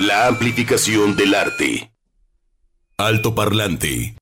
La 0.00 0.26
amplificación 0.26 1.14
del 1.14 1.34
arte. 1.36 1.92
Alto 2.98 3.32
parlante. 3.32 4.16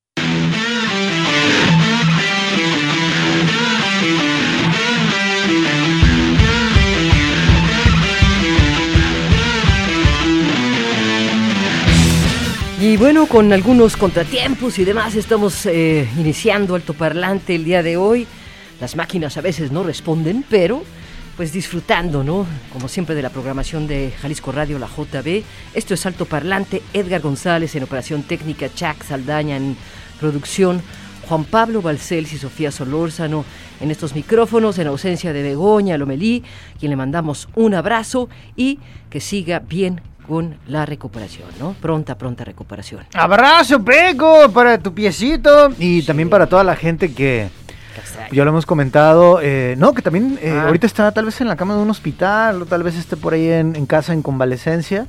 Y 12.79 12.97
bueno, 12.99 13.27
con 13.27 13.51
algunos 13.55 13.97
contratiempos 13.97 14.79
y 14.79 14.85
demás, 14.85 15.15
estamos 15.15 15.65
eh, 15.65 16.07
iniciando 16.19 16.75
Alto 16.75 16.93
Parlante 16.93 17.55
el 17.55 17.65
día 17.65 17.83
de 17.83 17.97
hoy. 17.97 18.27
Las 18.79 18.95
máquinas 18.95 19.39
a 19.39 19.41
veces 19.41 19.73
no 19.73 19.85
responden, 19.85 20.45
pero 20.51 20.85
pues 21.37 21.53
disfrutando, 21.53 22.23
¿no? 22.23 22.47
Como 22.73 22.89
siempre 22.89 23.15
de 23.15 23.23
la 23.23 23.31
programación 23.31 23.87
de 23.87 24.13
Jalisco 24.21 24.53
Radio, 24.53 24.79
la 24.79 24.87
JB. 24.87 25.43
Esto 25.75 25.95
es 25.95 26.05
Alto 26.07 26.27
Parlante, 26.27 26.83
Edgar 26.93 27.21
González 27.21 27.75
en 27.75 27.83
operación 27.83 28.23
técnica, 28.23 28.69
Chuck 28.73 29.03
Saldaña 29.03 29.57
en 29.57 29.77
producción, 30.21 30.83
Juan 31.29 31.45
Pablo 31.45 31.81
Balcells 31.81 32.33
y 32.33 32.39
Sofía 32.39 32.71
Solórzano 32.71 33.45
en 33.81 33.91
estos 33.91 34.15
micrófonos, 34.15 34.79
en 34.79 34.87
ausencia 34.89 35.33
de 35.33 35.43
Begoña 35.43 35.97
Lomelí, 35.97 36.45
quien 36.79 36.91
le 36.91 36.97
mandamos 36.97 37.49
un 37.55 37.75
abrazo 37.75 38.29
y 38.55 38.79
que 39.09 39.21
siga 39.21 39.61
bien 39.61 40.01
con 40.27 40.57
la 40.69 40.87
recuperación, 40.87 41.49
¿no? 41.59 41.75
Pronta, 41.81 42.17
pronta 42.17 42.45
recuperación. 42.45 43.05
Abrazo, 43.15 43.83
Peco, 43.85 44.51
para 44.53 44.79
tu 44.79 44.95
piecito 44.95 45.73
y 45.79 46.03
también 46.03 46.31
para 46.31 46.47
toda 46.47 46.63
la 46.63 46.77
gente 46.77 47.13
que 47.13 47.49
ya 48.33 48.45
lo 48.45 48.51
hemos 48.51 48.67
comentado, 48.67 49.41
eh, 49.43 49.75
no, 49.79 49.93
que 49.95 50.03
también 50.03 50.39
eh, 50.43 50.53
Ah. 50.57 50.67
ahorita 50.67 50.87
está 50.87 51.11
tal 51.13 51.25
vez 51.27 51.41
en 51.41 51.49
la 51.49 51.57
cama 51.57 51.75
de 51.75 51.81
un 51.83 51.91
hospital 51.91 52.63
o 52.63 52.67
tal 52.67 52.83
vez 52.83 52.97
esté 52.97 53.17
por 53.17 53.35
ahí 53.35 53.49
en, 53.49 53.77
en 53.77 53.87
casa 53.87 54.13
en 54.13 54.23
convalecencia, 54.23 55.07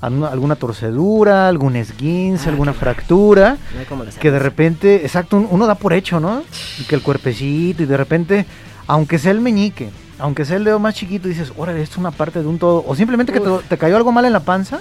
alguna, 0.00 0.28
alguna 0.28 0.56
torcedura, 0.56 1.48
algún 1.48 1.76
esguince, 1.76 2.48
Ah, 2.48 2.52
alguna 2.52 2.72
fractura, 2.72 3.56
No 3.74 4.04
que 4.20 4.30
de 4.30 4.38
repente, 4.38 4.96
exacto, 5.04 5.36
un- 5.36 5.48
uno 5.50 5.66
da 5.66 5.74
por 5.74 5.92
hecho, 5.92 6.20
¿no? 6.20 6.42
Y 6.78 6.84
que 6.84 6.94
el 6.94 7.02
cuerpecito 7.02 7.82
y 7.82 7.86
de 7.86 7.96
repente, 7.96 8.46
aunque 8.86 9.18
sea 9.18 9.32
el 9.32 9.40
meñique, 9.40 9.90
aunque 10.18 10.44
sea 10.44 10.56
el 10.56 10.64
dedo 10.64 10.78
más 10.78 10.94
chiquito, 10.94 11.28
dices, 11.28 11.52
órale, 11.56 11.82
esto 11.82 11.94
es 11.94 11.98
una 11.98 12.10
parte 12.10 12.40
de 12.40 12.46
un 12.46 12.58
todo, 12.58 12.84
o 12.86 12.94
simplemente 12.94 13.32
que 13.32 13.40
te 13.68 13.78
cayó 13.78 13.96
algo 13.96 14.12
mal 14.12 14.24
en 14.24 14.32
la 14.32 14.40
panza. 14.40 14.80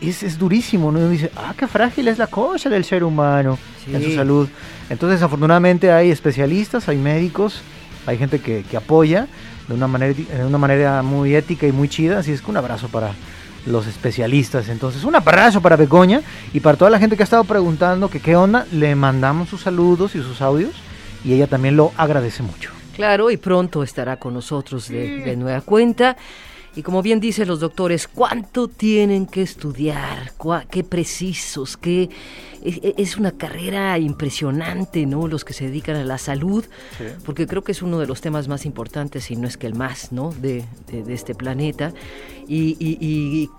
Es, 0.00 0.22
es 0.22 0.38
durísimo, 0.38 0.92
¿no? 0.92 0.98
Uno 0.98 1.08
dice, 1.08 1.30
ah, 1.36 1.54
qué 1.56 1.66
frágil 1.66 2.08
es 2.08 2.18
la 2.18 2.26
cosa 2.26 2.68
del 2.68 2.84
ser 2.84 3.02
humano 3.02 3.58
en 3.90 4.02
su 4.02 4.14
salud. 4.14 4.48
Entonces, 4.90 5.22
afortunadamente 5.22 5.90
hay 5.90 6.10
especialistas, 6.10 6.88
hay 6.88 6.98
médicos, 6.98 7.62
hay 8.06 8.18
gente 8.18 8.40
que, 8.40 8.62
que 8.62 8.76
apoya 8.76 9.26
de 9.68 9.74
una, 9.74 9.86
manera, 9.86 10.14
de 10.14 10.44
una 10.44 10.58
manera 10.58 11.02
muy 11.02 11.34
ética 11.34 11.66
y 11.66 11.72
muy 11.72 11.88
chida. 11.88 12.18
Así 12.18 12.32
es 12.32 12.42
que 12.42 12.50
un 12.50 12.56
abrazo 12.56 12.88
para 12.88 13.12
los 13.66 13.86
especialistas. 13.86 14.68
Entonces, 14.68 15.04
un 15.04 15.14
abrazo 15.16 15.60
para 15.60 15.76
Begoña 15.76 16.22
y 16.52 16.60
para 16.60 16.76
toda 16.76 16.90
la 16.90 16.98
gente 16.98 17.16
que 17.16 17.22
ha 17.22 17.24
estado 17.24 17.44
preguntando 17.44 18.08
que 18.08 18.20
qué 18.20 18.36
onda, 18.36 18.66
le 18.72 18.94
mandamos 18.94 19.48
sus 19.48 19.62
saludos 19.62 20.14
y 20.14 20.22
sus 20.22 20.40
audios 20.40 20.72
y 21.24 21.32
ella 21.32 21.46
también 21.46 21.76
lo 21.76 21.92
agradece 21.96 22.42
mucho. 22.42 22.70
Claro, 22.94 23.30
y 23.30 23.36
pronto 23.36 23.82
estará 23.82 24.16
con 24.18 24.32
nosotros 24.32 24.88
de, 24.88 25.20
de 25.20 25.36
nueva 25.36 25.60
cuenta. 25.60 26.16
Y 26.76 26.82
como 26.82 27.00
bien 27.02 27.20
dicen 27.20 27.48
los 27.48 27.58
doctores, 27.60 28.06
¿cuánto 28.06 28.68
tienen 28.68 29.24
que 29.26 29.40
estudiar? 29.42 30.32
¿Qué 30.70 30.84
precisos? 30.84 31.76
¿Qué? 31.78 32.10
Es, 32.62 32.78
es 32.82 33.16
una 33.16 33.32
carrera 33.32 33.98
impresionante, 33.98 35.06
¿no? 35.06 35.26
Los 35.26 35.42
que 35.44 35.54
se 35.54 35.64
dedican 35.68 35.96
a 35.96 36.04
la 36.04 36.18
salud, 36.18 36.64
porque 37.24 37.46
creo 37.46 37.64
que 37.64 37.72
es 37.72 37.80
uno 37.80 37.98
de 37.98 38.06
los 38.06 38.20
temas 38.20 38.46
más 38.46 38.66
importantes, 38.66 39.24
si 39.24 39.36
no 39.36 39.48
es 39.48 39.56
que 39.56 39.66
el 39.66 39.74
más, 39.74 40.12
¿no? 40.12 40.32
De, 40.32 40.64
de- 40.90 41.02
de 41.02 41.14
este 41.14 41.34
planeta. 41.34 41.94
Y, 42.46 42.76
y- 42.78 42.98
y 43.00 43.50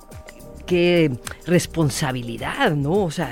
qué 0.68 1.12
responsabilidad, 1.48 2.76
¿no? 2.76 3.06
O 3.06 3.12
sea, 3.12 3.28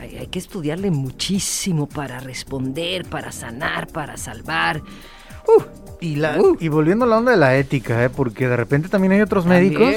hay, 0.00 0.16
hay 0.18 0.26
que 0.26 0.38
estudiarle 0.40 0.90
muchísimo 0.90 1.86
para 1.88 2.18
responder, 2.20 3.04
para 3.04 3.30
sanar, 3.30 3.86
para 3.86 4.16
salvar. 4.16 4.82
Uh, 5.46 5.62
Y, 6.00 6.16
la, 6.16 6.38
Uh. 6.40 6.56
y 6.58 6.68
volviendo 6.68 7.04
a 7.04 7.08
la 7.08 7.18
onda 7.18 7.32
de 7.32 7.36
la 7.36 7.56
ética, 7.56 8.02
¿eh? 8.04 8.10
porque 8.10 8.48
de 8.48 8.56
repente 8.56 8.88
también 8.88 9.12
hay 9.12 9.20
otros 9.20 9.44
médicos. 9.46 9.92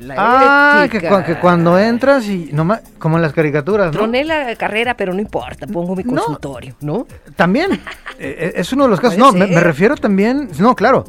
La 0.00 0.14
Ah, 0.16 0.86
que, 0.90 1.00
que 1.00 1.34
cuando 1.40 1.78
entras 1.78 2.26
y 2.28 2.50
nomás, 2.52 2.82
como 2.98 3.16
en 3.16 3.22
las 3.22 3.32
caricaturas, 3.32 3.86
¿no? 3.92 3.98
Troné 3.98 4.24
la 4.24 4.54
carrera, 4.56 4.96
pero 4.96 5.12
no 5.12 5.20
importa, 5.20 5.66
pongo 5.66 5.96
mi 5.96 6.04
consultorio, 6.04 6.76
¿no? 6.80 7.06
También, 7.36 7.80
eh, 8.18 8.52
es 8.56 8.72
uno 8.72 8.84
de 8.84 8.90
los 8.90 9.00
casos. 9.00 9.18
No, 9.18 9.32
me, 9.32 9.46
me 9.46 9.60
refiero 9.60 9.96
también, 9.96 10.48
no, 10.58 10.76
claro, 10.76 11.04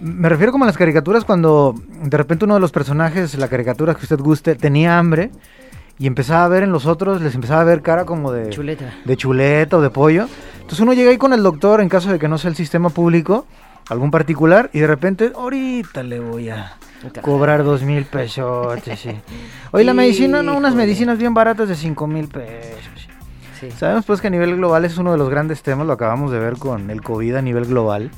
me 0.00 0.28
refiero 0.28 0.50
como 0.52 0.64
en 0.64 0.68
las 0.68 0.76
caricaturas 0.76 1.24
cuando 1.24 1.74
de 2.02 2.16
repente 2.16 2.44
uno 2.44 2.54
de 2.54 2.60
los 2.60 2.72
personajes, 2.72 3.34
la 3.38 3.48
caricatura 3.48 3.94
que 3.94 4.02
usted 4.02 4.18
guste, 4.18 4.54
tenía 4.56 4.98
hambre 4.98 5.30
y 5.98 6.06
empezaba 6.06 6.44
a 6.44 6.48
ver 6.48 6.62
en 6.62 6.70
los 6.72 6.86
otros, 6.86 7.20
les 7.20 7.34
empezaba 7.34 7.60
a 7.60 7.64
ver 7.64 7.82
cara 7.82 8.04
como 8.04 8.30
de 8.32 8.50
Chuleta. 8.50 8.94
de 9.04 9.16
chuleta 9.16 9.76
o 9.76 9.80
de 9.80 9.90
pollo. 9.90 10.26
Entonces 10.56 10.80
uno 10.80 10.92
llega 10.92 11.10
ahí 11.10 11.18
con 11.18 11.32
el 11.32 11.42
doctor 11.42 11.80
en 11.80 11.88
caso 11.88 12.12
de 12.12 12.18
que 12.18 12.28
no 12.28 12.38
sea 12.38 12.50
el 12.50 12.56
sistema 12.56 12.90
público, 12.90 13.46
algún 13.88 14.10
particular, 14.10 14.70
y 14.72 14.80
de 14.80 14.86
repente, 14.86 15.32
ahorita 15.34 16.02
le 16.02 16.20
voy 16.20 16.50
a 16.50 16.76
cobrar 17.22 17.64
dos 17.64 17.82
mil 17.82 18.04
pesos. 18.04 18.78
Sí. 18.96 19.10
Oye, 19.72 19.84
la 19.84 19.94
medicina, 19.94 20.42
no, 20.42 20.56
unas 20.56 20.74
medicinas 20.74 21.18
bien 21.18 21.34
baratas 21.34 21.68
de 21.68 21.74
cinco 21.74 22.06
mil 22.06 22.28
pesos. 22.28 23.08
Sí. 23.58 23.70
Sabemos 23.72 24.04
pues 24.04 24.20
que 24.20 24.28
a 24.28 24.30
nivel 24.30 24.56
global 24.56 24.84
es 24.84 24.98
uno 24.98 25.12
de 25.12 25.18
los 25.18 25.28
grandes 25.28 25.62
temas, 25.62 25.86
lo 25.86 25.92
acabamos 25.92 26.30
de 26.30 26.38
ver 26.38 26.58
con 26.58 26.90
el 26.90 27.02
COVID 27.02 27.34
a 27.34 27.42
nivel 27.42 27.64
global, 27.64 28.10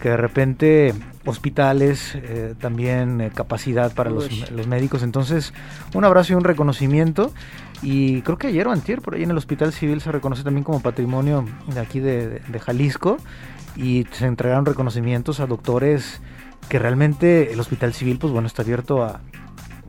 que 0.00 0.10
de 0.10 0.16
repente 0.16 0.94
hospitales, 1.24 2.14
eh, 2.14 2.54
también 2.60 3.20
eh, 3.20 3.30
capacidad 3.34 3.92
para 3.92 4.10
los, 4.10 4.28
médicos, 4.68 5.02
entonces 5.02 5.52
un 5.92 6.04
abrazo 6.04 6.34
y 6.34 6.36
un 6.36 6.44
reconocimiento 6.44 7.32
y 7.82 8.22
creo 8.22 8.38
que 8.38 8.46
ayer 8.46 8.68
o 8.68 8.70
antier 8.70 9.02
por 9.02 9.16
ahí 9.16 9.24
en 9.24 9.32
el 9.32 9.36
Hospital 9.36 9.72
Civil 9.72 10.00
se 10.00 10.12
reconoce 10.12 10.44
también 10.44 10.62
como 10.62 10.80
patrimonio 10.80 11.44
de 11.66 11.80
aquí 11.80 11.98
de 11.98 12.40
Jalisco 12.64 13.18
y 13.76 14.06
se 14.12 14.26
entregaron 14.26 14.66
reconocimientos 14.66 15.40
a 15.40 15.46
doctores 15.46 16.20
que 16.68 16.78
realmente 16.78 17.52
el 17.52 17.60
Hospital 17.60 17.94
Civil 17.94 18.18
pues 18.18 18.32
bueno 18.32 18.46
está 18.46 18.62
abierto 18.62 19.04
a, 19.04 19.20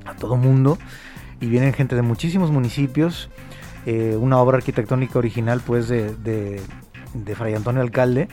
a 0.05 0.13
todo 0.15 0.35
mundo. 0.35 0.77
Y 1.39 1.47
vienen 1.47 1.73
gente 1.73 1.95
de 1.95 2.01
muchísimos 2.01 2.51
municipios. 2.51 3.29
Eh, 3.85 4.17
una 4.19 4.37
obra 4.39 4.57
arquitectónica 4.57 5.19
original 5.19 5.61
pues 5.65 5.87
de, 5.87 6.15
de, 6.15 7.35
Fray 7.35 7.53
Antonio 7.53 7.81
Alcalde. 7.81 8.27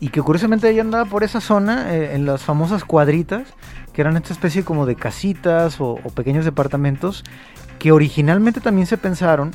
Y 0.00 0.08
que 0.08 0.20
curiosamente 0.20 0.68
ella 0.68 0.82
andaba 0.82 1.04
por 1.06 1.24
esa 1.24 1.40
zona 1.40 1.94
eh, 1.94 2.14
en 2.14 2.26
las 2.26 2.42
famosas 2.42 2.84
cuadritas 2.84 3.44
que 3.92 4.00
eran 4.00 4.16
esta 4.16 4.32
especie 4.32 4.64
como 4.64 4.84
de 4.86 4.96
casitas 4.96 5.76
o, 5.80 5.96
pequeños 6.14 6.44
departamentos 6.44 7.24
que 7.78 7.92
originalmente 7.92 8.60
también 8.60 8.86
se 8.86 8.96
pensaron 8.96 9.52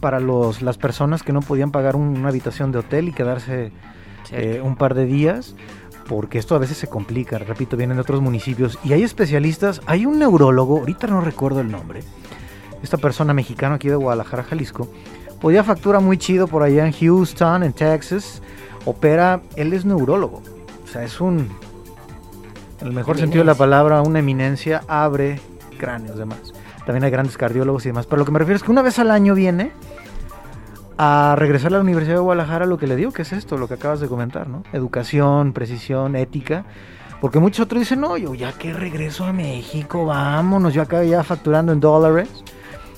para 0.00 0.20
los, 0.20 0.62
las 0.62 0.78
personas 0.78 1.22
que 1.22 1.32
no 1.32 1.40
podían 1.40 1.70
pagar 1.70 1.96
un- 1.96 2.16
una 2.18 2.28
habitación 2.28 2.72
de 2.72 2.78
hotel 2.78 3.08
y 3.08 3.12
quedarse 3.12 3.72
eh, 4.30 4.60
un 4.62 4.76
par 4.76 4.94
de 4.94 5.06
días, 5.06 5.54
porque 6.08 6.38
esto 6.38 6.54
a 6.54 6.58
veces 6.58 6.76
se 6.76 6.86
complica, 6.86 7.38
repito, 7.38 7.76
vienen 7.76 7.96
de 7.96 8.02
otros 8.02 8.20
municipios. 8.20 8.78
Y 8.84 8.92
hay 8.92 9.02
especialistas, 9.02 9.80
hay 9.86 10.06
un 10.06 10.18
neurólogo, 10.18 10.78
ahorita 10.78 11.06
no 11.06 11.20
recuerdo 11.20 11.60
el 11.60 11.70
nombre, 11.70 12.02
esta 12.82 12.98
persona 12.98 13.32
mexicana 13.32 13.76
aquí 13.76 13.88
de 13.88 13.96
Guadalajara, 13.96 14.44
Jalisco, 14.44 14.88
podía 15.40 15.64
factura 15.64 16.00
muy 16.00 16.18
chido 16.18 16.46
por 16.46 16.62
allá 16.62 16.86
en 16.86 16.92
Houston, 16.92 17.62
en 17.62 17.72
Texas, 17.72 18.42
opera, 18.84 19.42
él 19.56 19.72
es 19.72 19.84
neurólogo, 19.84 20.42
o 20.82 20.86
sea, 20.86 21.02
es 21.02 21.20
un, 21.20 21.48
en 22.80 22.86
el 22.86 22.92
mejor 22.92 23.16
sentido 23.16 23.42
de 23.42 23.46
la 23.46 23.54
palabra, 23.54 24.02
una 24.02 24.18
eminencia, 24.18 24.82
abre 24.88 25.40
cráneos 25.78 26.18
demás. 26.18 26.52
También 26.84 27.04
hay 27.04 27.10
grandes 27.10 27.36
cardiólogos 27.38 27.86
y 27.86 27.88
demás, 27.88 28.06
pero 28.06 28.18
lo 28.18 28.26
que 28.26 28.32
me 28.32 28.38
refiero 28.38 28.56
es 28.56 28.62
que 28.62 28.70
una 28.70 28.82
vez 28.82 28.98
al 28.98 29.10
año 29.10 29.34
viene 29.34 29.72
a 30.96 31.34
regresar 31.36 31.72
a 31.72 31.76
la 31.76 31.80
Universidad 31.80 32.16
de 32.16 32.20
Guadalajara 32.20 32.66
lo 32.66 32.78
que 32.78 32.86
le 32.86 32.96
digo, 32.96 33.10
que 33.12 33.22
es 33.22 33.32
esto, 33.32 33.56
lo 33.58 33.66
que 33.68 33.74
acabas 33.74 34.00
de 34.00 34.08
comentar, 34.08 34.48
¿no? 34.48 34.62
Educación, 34.72 35.52
precisión, 35.52 36.14
ética. 36.16 36.64
Porque 37.20 37.38
muchos 37.40 37.60
otros 37.64 37.80
dicen, 37.80 38.00
no, 38.00 38.16
yo 38.16 38.34
ya 38.34 38.52
que 38.52 38.72
regreso 38.72 39.24
a 39.24 39.32
México, 39.32 40.04
vámonos, 40.04 40.74
yo 40.74 40.82
acá 40.82 41.02
ya 41.04 41.22
facturando 41.24 41.72
en 41.72 41.80
dólares. 41.80 42.28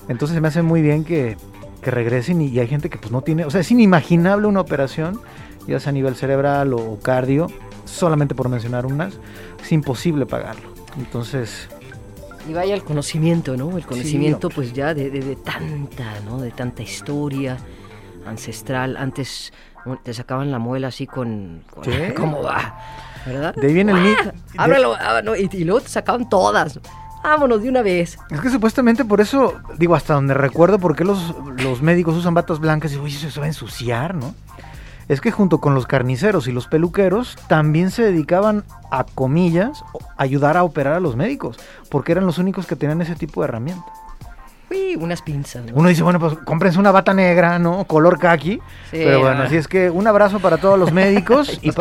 Entonces 0.09 0.35
se 0.35 0.41
me 0.41 0.49
hace 0.49 0.61
muy 0.61 0.81
bien 0.81 1.03
que, 1.05 1.37
que 1.81 1.91
regresen 1.91 2.41
y, 2.41 2.47
y 2.47 2.59
hay 2.59 2.67
gente 2.67 2.89
que 2.89 2.97
pues 2.97 3.11
no 3.11 3.21
tiene, 3.21 3.45
o 3.45 3.49
sea, 3.51 3.61
es 3.61 3.71
inimaginable 3.71 4.47
una 4.47 4.61
operación, 4.61 5.19
ya 5.67 5.79
sea 5.79 5.89
a 5.89 5.93
nivel 5.93 6.15
cerebral 6.15 6.73
o 6.73 6.99
cardio, 7.01 7.47
solamente 7.85 8.35
por 8.35 8.49
mencionar 8.49 8.85
unas, 8.85 9.17
es 9.63 9.71
imposible 9.71 10.25
pagarlo. 10.25 10.69
Entonces, 10.97 11.67
Y 12.49 12.53
vaya 12.53 12.73
el 12.75 12.83
conocimiento, 12.83 13.55
¿no? 13.57 13.77
El 13.77 13.85
conocimiento 13.85 14.49
pues 14.49 14.73
ya 14.73 14.93
de, 14.93 15.09
de- 15.09 15.21
de 15.21 15.35
tanta, 15.35 16.19
¿no? 16.25 16.39
De 16.39 16.51
tanta 16.51 16.83
historia 16.83 17.57
ancestral. 18.27 18.97
Antes 18.97 19.53
te 20.03 20.13
sacaban 20.13 20.51
la 20.51 20.59
muela 20.59 20.87
así 20.89 21.07
con... 21.07 21.63
con- 21.73 21.83
Sí. 21.85 21.91
¿Cómo 22.15 22.43
va? 22.43 22.77
¿Verdad? 23.25 23.55
de 23.55 23.67
ahí 23.67 23.73
viene 23.73 23.91
el 23.91 23.99
mito. 24.01 24.31
Ábrelo, 24.57 24.95
ah, 24.99 25.21
y, 25.37 25.49
y 25.57 25.63
luego 25.63 25.81
te 25.81 25.89
sacaban 25.89 26.29
todas. 26.29 26.79
Vámonos 27.23 27.61
de 27.61 27.67
una 27.69 27.81
vez. 27.81 28.17
Es 28.29 28.39
que 28.39 28.49
supuestamente 28.49 29.03
por 29.03 29.19
eso, 29.19 29.55
digo, 29.77 29.95
hasta 29.95 30.13
donde 30.13 30.33
recuerdo 30.33 30.79
por 30.79 30.95
qué 30.95 31.03
los, 31.03 31.35
los 31.57 31.81
médicos 31.81 32.15
usan 32.15 32.33
batas 32.33 32.59
blancas, 32.59 32.93
y 32.93 32.97
oye, 32.97 33.17
eso 33.17 33.29
se 33.29 33.39
va 33.39 33.45
a 33.45 33.49
ensuciar, 33.49 34.15
¿no? 34.15 34.33
es 35.09 35.21
que 35.21 35.31
junto 35.31 35.59
con 35.61 35.73
los 35.73 35.87
carniceros 35.87 36.49
y 36.49 36.51
los 36.51 36.67
peluqueros 36.67 37.37
también 37.47 37.91
se 37.91 38.03
dedicaban 38.03 38.65
a 38.91 39.05
comillas 39.05 39.81
ayudar 40.17 40.57
a 40.57 40.63
operar 40.63 40.95
a 40.95 40.99
los 40.99 41.15
médicos, 41.15 41.57
porque 41.89 42.11
eran 42.11 42.25
los 42.25 42.39
únicos 42.39 42.67
que 42.67 42.75
tenían 42.75 43.01
ese 43.01 43.15
tipo 43.15 43.41
de 43.41 43.47
herramienta. 43.47 43.85
Uy, 44.69 44.95
unas 44.95 45.21
pinzas. 45.21 45.63
Uno 45.73 45.89
dice, 45.89 46.03
bueno, 46.03 46.19
pues 46.19 46.33
cómprense 46.45 46.79
una 46.79 46.91
bata 46.91 47.13
negra, 47.13 47.59
¿no? 47.59 47.85
Color 47.85 48.19
khaki. 48.19 48.59
Pero 48.91 49.21
bueno, 49.21 49.43
así 49.43 49.55
es 49.55 49.67
que 49.67 49.89
un 49.89 50.07
abrazo 50.07 50.39
para 50.39 50.57
todos 50.57 50.77
los 50.77 50.91
médicos 50.91 51.59
y, 51.61 51.71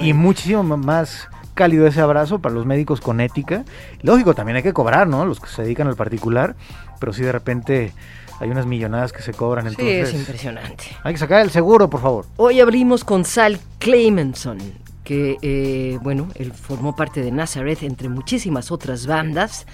y 0.00 0.12
muchísimo 0.12 0.62
más 0.76 1.28
cálido 1.54 1.86
ese 1.86 2.00
abrazo 2.00 2.38
para 2.38 2.54
los 2.54 2.66
médicos 2.66 3.00
con 3.00 3.20
ética. 3.20 3.64
Lógico, 4.02 4.34
también 4.34 4.56
hay 4.56 4.62
que 4.62 4.72
cobrar, 4.72 5.06
¿no? 5.06 5.24
Los 5.24 5.40
que 5.40 5.48
se 5.48 5.62
dedican 5.62 5.86
al 5.86 5.96
particular, 5.96 6.56
pero 6.98 7.12
si 7.12 7.22
de 7.22 7.32
repente 7.32 7.92
hay 8.40 8.50
unas 8.50 8.66
millonadas 8.66 9.12
que 9.12 9.22
se 9.22 9.32
cobran. 9.32 9.66
Entonces, 9.68 10.08
sí, 10.08 10.14
es 10.16 10.20
impresionante. 10.20 10.84
Hay 11.04 11.14
que 11.14 11.18
sacar 11.18 11.42
el 11.42 11.50
seguro, 11.50 11.88
por 11.88 12.00
favor. 12.00 12.26
Hoy 12.36 12.60
abrimos 12.60 13.04
con 13.04 13.24
Sal 13.24 13.60
Clemenson, 13.78 14.58
que, 15.04 15.36
eh, 15.42 15.98
bueno, 16.02 16.28
él 16.34 16.52
formó 16.52 16.96
parte 16.96 17.22
de 17.22 17.30
Nazareth 17.30 17.82
entre 17.82 18.08
muchísimas 18.08 18.72
otras 18.72 19.06
bandas. 19.06 19.66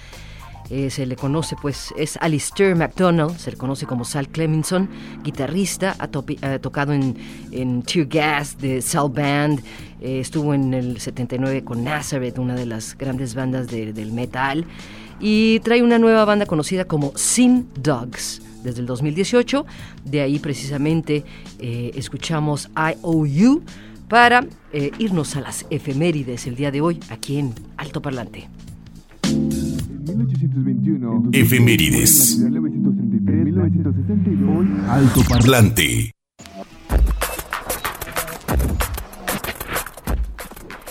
Eh, 0.69 0.89
se 0.89 1.05
le 1.05 1.15
conoce, 1.15 1.55
pues, 1.61 1.93
es 1.97 2.17
Alistair 2.17 2.75
McDonald, 2.75 3.37
se 3.37 3.51
le 3.51 3.57
conoce 3.57 3.85
como 3.85 4.05
Sal 4.05 4.27
Clemenson, 4.27 4.87
guitarrista, 5.23 5.95
ha, 5.97 6.07
tocado 6.59 6.93
en, 6.93 7.17
en, 7.51 7.81
Tear 7.81 8.05
Gas 8.05 8.57
de 8.59 8.81
Sal 8.81 9.09
Band, 9.09 9.61
eh, 10.01 10.19
estuvo 10.19 10.53
en 10.53 10.73
el 10.73 10.99
79 10.99 11.63
con 11.63 11.83
Nazareth, 11.83 12.37
una 12.37 12.55
de 12.55 12.65
las 12.65 12.97
grandes 12.97 13.35
bandas 13.35 13.67
del 13.67 14.11
metal, 14.11 14.65
y 15.19 15.59
trae 15.59 15.83
una 15.83 15.99
nueva 15.99 16.23
banda 16.25 16.45
conocida 16.45 16.85
como 16.85 17.11
Sin 17.15 17.67
Dogs 17.75 18.41
desde 18.63 18.81
el 18.81 18.85
2018. 18.85 19.65
De 20.05 20.21
ahí 20.21 20.39
precisamente 20.39 21.25
eh, 21.59 21.91
escuchamos 21.95 22.69
IOU 22.75 23.61
para 24.07 24.45
eh, 24.71 24.91
irnos 24.97 25.35
a 25.35 25.41
las 25.41 25.65
efemérides 25.69 26.47
el 26.47 26.55
día 26.55 26.71
de 26.71 26.81
hoy 26.81 26.99
aquí 27.09 27.37
en 27.37 27.53
Alto 27.77 28.01
Parlante. 28.01 28.47
Efemérides. 31.31 32.45
Alto 34.87 35.21
Parlante. 35.27 36.11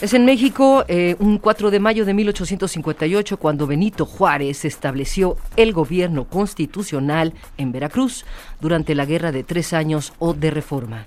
Es 0.01 0.15
en 0.15 0.25
México 0.25 0.85
eh, 0.87 1.17
un 1.19 1.39
4 1.39 1.73
de 1.73 1.81
mayo 1.81 2.05
de 2.05 2.15
1858 2.15 3.37
cuando 3.37 3.67
Benito 3.67 4.07
Juárez 4.07 4.65
estableció 4.65 5.37
el 5.57 5.73
gobierno 5.73 6.29
constitucional 6.29 7.35
en 7.57 7.73
Veracruz 7.73 8.25
durante 8.61 8.95
la 8.95 9.07
Guerra 9.07 9.33
de 9.33 9.43
Tres 9.43 9.73
Años 9.73 10.13
o 10.21 10.35
de 10.35 10.53
Reforma. 10.53 11.05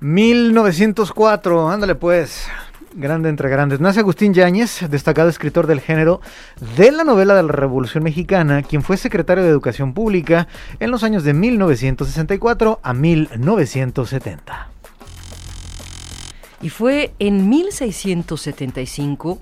1904, 0.00 1.68
ándale 1.68 1.94
pues, 1.94 2.46
grande 2.94 3.28
entre 3.28 3.48
grandes. 3.48 3.80
Nace 3.80 4.00
Agustín 4.00 4.34
Yáñez, 4.34 4.88
destacado 4.90 5.28
escritor 5.28 5.66
del 5.66 5.80
género 5.80 6.20
de 6.76 6.92
la 6.92 7.04
novela 7.04 7.34
de 7.34 7.42
la 7.42 7.52
Revolución 7.52 8.04
Mexicana, 8.04 8.62
quien 8.62 8.82
fue 8.82 8.96
secretario 8.96 9.44
de 9.44 9.50
Educación 9.50 9.94
Pública 9.94 10.48
en 10.80 10.90
los 10.90 11.02
años 11.02 11.24
de 11.24 11.34
1964 11.34 12.80
a 12.82 12.94
1970. 12.94 14.68
Y 16.60 16.68
fue 16.68 17.12
en 17.18 17.48
1675, 17.48 19.38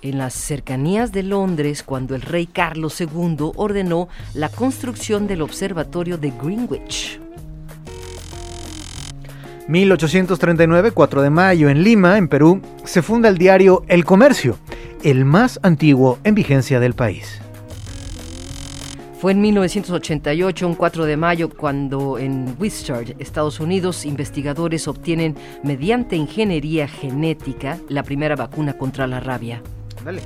en 0.00 0.18
las 0.18 0.34
cercanías 0.34 1.12
de 1.12 1.22
Londres, 1.22 1.82
cuando 1.82 2.14
el 2.14 2.22
rey 2.22 2.46
Carlos 2.46 3.00
II 3.00 3.52
ordenó 3.56 4.08
la 4.34 4.48
construcción 4.48 5.26
del 5.26 5.42
observatorio 5.42 6.18
de 6.18 6.30
Greenwich. 6.30 7.20
1839, 9.68 10.90
4 10.90 11.22
de 11.22 11.30
mayo, 11.30 11.68
en 11.68 11.84
Lima, 11.84 12.18
en 12.18 12.28
Perú, 12.28 12.60
se 12.84 13.00
funda 13.00 13.28
el 13.28 13.38
diario 13.38 13.84
El 13.86 14.04
Comercio, 14.04 14.58
el 15.04 15.24
más 15.24 15.60
antiguo 15.62 16.18
en 16.24 16.34
vigencia 16.34 16.80
del 16.80 16.94
país. 16.94 17.40
Fue 19.20 19.30
en 19.30 19.40
1988, 19.40 20.66
un 20.66 20.74
4 20.74 21.04
de 21.04 21.16
mayo, 21.16 21.48
cuando 21.48 22.18
en 22.18 22.56
Worcester, 22.58 23.14
Estados 23.20 23.60
Unidos, 23.60 24.04
investigadores 24.04 24.88
obtienen 24.88 25.36
mediante 25.62 26.16
ingeniería 26.16 26.88
genética 26.88 27.78
la 27.88 28.02
primera 28.02 28.34
vacuna 28.34 28.76
contra 28.76 29.06
la 29.06 29.20
rabia. 29.20 29.62
Dale. 30.04 30.22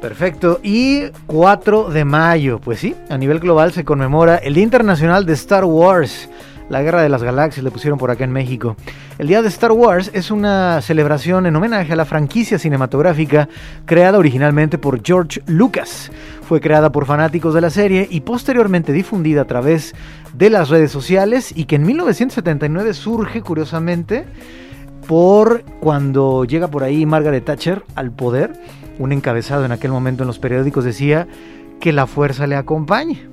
Perfecto. 0.00 0.58
Y 0.64 1.10
4 1.26 1.90
de 1.90 2.04
mayo, 2.04 2.58
pues 2.58 2.80
sí, 2.80 2.96
a 3.08 3.16
nivel 3.16 3.38
global 3.38 3.72
se 3.72 3.84
conmemora 3.84 4.38
el 4.38 4.54
Día 4.54 4.64
Internacional 4.64 5.24
de 5.24 5.34
Star 5.34 5.64
Wars 5.64 6.28
la 6.72 6.82
Guerra 6.82 7.02
de 7.02 7.10
las 7.10 7.22
Galaxias, 7.22 7.62
le 7.62 7.70
pusieron 7.70 7.98
por 7.98 8.10
acá 8.10 8.24
en 8.24 8.32
México. 8.32 8.76
El 9.18 9.28
Día 9.28 9.42
de 9.42 9.48
Star 9.48 9.72
Wars 9.72 10.10
es 10.14 10.30
una 10.30 10.80
celebración 10.80 11.44
en 11.44 11.54
homenaje 11.54 11.92
a 11.92 11.96
la 11.96 12.06
franquicia 12.06 12.58
cinematográfica 12.58 13.50
creada 13.84 14.16
originalmente 14.16 14.78
por 14.78 15.02
George 15.04 15.42
Lucas. 15.46 16.10
Fue 16.48 16.62
creada 16.62 16.90
por 16.90 17.04
fanáticos 17.04 17.52
de 17.52 17.60
la 17.60 17.68
serie 17.68 18.08
y 18.10 18.22
posteriormente 18.22 18.94
difundida 18.94 19.42
a 19.42 19.46
través 19.46 19.94
de 20.32 20.48
las 20.48 20.70
redes 20.70 20.90
sociales 20.90 21.52
y 21.54 21.66
que 21.66 21.76
en 21.76 21.84
1979 21.84 22.94
surge 22.94 23.42
curiosamente 23.42 24.24
por 25.06 25.64
cuando 25.80 26.46
llega 26.46 26.68
por 26.68 26.84
ahí 26.84 27.04
Margaret 27.04 27.44
Thatcher 27.44 27.84
al 27.96 28.12
poder. 28.12 28.54
Un 28.98 29.12
encabezado 29.12 29.66
en 29.66 29.72
aquel 29.72 29.90
momento 29.90 30.22
en 30.22 30.26
los 30.26 30.38
periódicos 30.38 30.84
decía 30.84 31.28
que 31.80 31.92
la 31.92 32.06
fuerza 32.06 32.46
le 32.46 32.56
acompañe. 32.56 33.31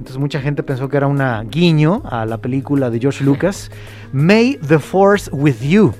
Entonces 0.00 0.16
mucha 0.16 0.40
gente 0.40 0.62
pensó 0.62 0.88
que 0.88 0.96
era 0.96 1.06
una 1.06 1.42
guiño 1.42 2.00
a 2.06 2.24
la 2.24 2.38
película 2.38 2.88
de 2.88 2.98
George 2.98 3.22
Lucas, 3.22 3.70
May 4.12 4.58
the 4.66 4.78
Force 4.78 5.30
with 5.30 5.60
You. 5.60 5.92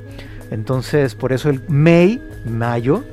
Entonces 0.50 1.14
por 1.14 1.35
eso 1.35 1.50
el 1.50 1.61
May, 1.69 2.19
mayo, 2.47 3.05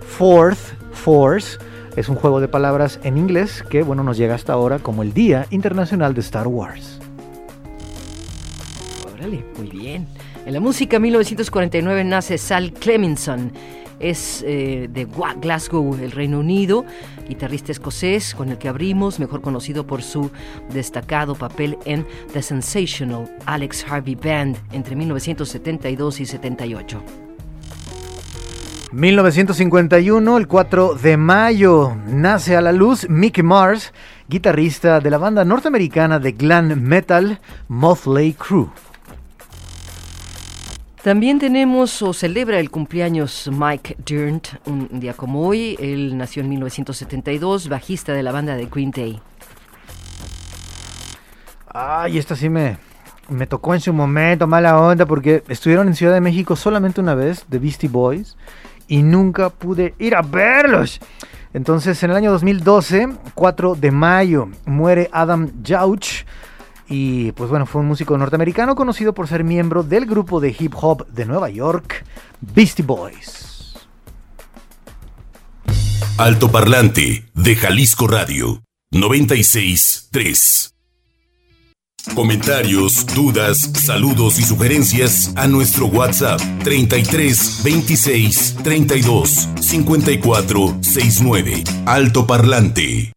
Fourth, 0.00 0.58
Force, 0.90 1.58
es 1.94 2.08
un 2.08 2.16
juego 2.16 2.40
de 2.40 2.48
palabras 2.48 2.98
en 3.04 3.18
inglés 3.18 3.62
que 3.70 3.84
bueno 3.84 4.02
nos 4.02 4.16
llega 4.16 4.34
hasta 4.34 4.52
ahora 4.52 4.80
como 4.80 5.04
el 5.04 5.12
Día 5.12 5.46
Internacional 5.50 6.12
de 6.12 6.22
Star 6.22 6.48
Wars. 6.48 6.98
Órale, 9.14 9.44
muy 9.56 9.68
bien. 9.68 10.08
En 10.44 10.54
la 10.54 10.60
música 10.60 10.98
1949 10.98 12.02
nace 12.02 12.36
Sal 12.36 12.72
Clemenson 12.72 13.52
es 14.00 14.44
eh, 14.46 14.88
de 14.90 15.06
Glasgow, 15.40 15.94
el 15.94 16.10
Reino 16.10 16.40
Unido, 16.40 16.84
guitarrista 17.28 17.72
escocés 17.72 18.34
con 18.34 18.48
el 18.48 18.58
que 18.58 18.68
abrimos, 18.68 19.18
mejor 19.18 19.40
conocido 19.40 19.86
por 19.86 20.02
su 20.02 20.30
destacado 20.72 21.34
papel 21.34 21.78
en 21.84 22.06
The 22.32 22.42
Sensational 22.42 23.30
Alex 23.46 23.84
Harvey 23.88 24.14
Band 24.14 24.56
entre 24.72 24.96
1972 24.96 26.20
y 26.20 26.26
78. 26.26 27.02
1951, 28.92 30.36
el 30.36 30.46
4 30.46 30.94
de 30.94 31.16
mayo, 31.16 31.96
nace 32.06 32.56
a 32.56 32.60
la 32.60 32.72
luz 32.72 33.08
Mickey 33.08 33.42
Mars, 33.42 33.90
guitarrista 34.28 35.00
de 35.00 35.08
la 35.08 35.16
banda 35.16 35.46
norteamericana 35.46 36.18
de 36.18 36.32
glam 36.32 36.78
metal 36.78 37.40
Motley 37.68 38.34
Crue. 38.34 38.68
También 41.02 41.40
tenemos 41.40 42.00
o 42.00 42.12
celebra 42.12 42.60
el 42.60 42.70
cumpleaños 42.70 43.50
Mike 43.52 43.96
Dirnt, 44.06 44.46
un 44.66 45.00
día 45.00 45.14
como 45.14 45.48
hoy. 45.48 45.76
Él 45.80 46.16
nació 46.16 46.42
en 46.44 46.50
1972, 46.50 47.68
bajista 47.68 48.12
de 48.12 48.22
la 48.22 48.30
banda 48.30 48.54
de 48.54 48.66
Green 48.66 48.92
Day. 48.92 49.20
Ay, 51.66 52.18
esta 52.18 52.36
sí 52.36 52.48
me, 52.48 52.78
me 53.28 53.48
tocó 53.48 53.74
en 53.74 53.80
su 53.80 53.92
momento, 53.92 54.46
mala 54.46 54.78
onda, 54.78 55.04
porque 55.04 55.42
estuvieron 55.48 55.88
en 55.88 55.96
Ciudad 55.96 56.14
de 56.14 56.20
México 56.20 56.54
solamente 56.54 57.00
una 57.00 57.16
vez, 57.16 57.46
The 57.50 57.58
Beastie 57.58 57.88
Boys, 57.88 58.36
y 58.86 59.02
nunca 59.02 59.50
pude 59.50 59.96
ir 59.98 60.14
a 60.14 60.22
verlos. 60.22 61.00
Entonces, 61.52 62.00
en 62.04 62.10
el 62.10 62.16
año 62.16 62.30
2012, 62.30 63.08
4 63.34 63.74
de 63.74 63.90
mayo, 63.90 64.48
muere 64.66 65.10
Adam 65.12 65.50
Jauch 65.64 66.24
y 66.92 67.32
pues 67.32 67.48
bueno, 67.48 67.64
fue 67.64 67.80
un 67.80 67.88
músico 67.88 68.18
norteamericano 68.18 68.74
conocido 68.74 69.14
por 69.14 69.26
ser 69.26 69.44
miembro 69.44 69.82
del 69.82 70.04
grupo 70.04 70.40
de 70.40 70.54
hip 70.56 70.74
hop 70.76 71.06
de 71.08 71.24
Nueva 71.24 71.48
York, 71.48 72.04
Beastie 72.40 72.84
Boys. 72.84 73.74
Alto 76.18 76.52
Parlante 76.52 77.24
de 77.32 77.56
Jalisco 77.56 78.06
Radio 78.06 78.62
963. 78.90 80.74
Comentarios, 82.14 83.06
dudas, 83.06 83.58
saludos 83.74 84.38
y 84.38 84.42
sugerencias 84.42 85.32
a 85.34 85.46
nuestro 85.46 85.86
WhatsApp 85.86 86.40
33 86.62 87.62
26 87.64 88.56
32 88.62 89.48
54 89.60 90.76
69. 90.82 91.64
Alto 91.86 92.26
Parlante. 92.26 93.12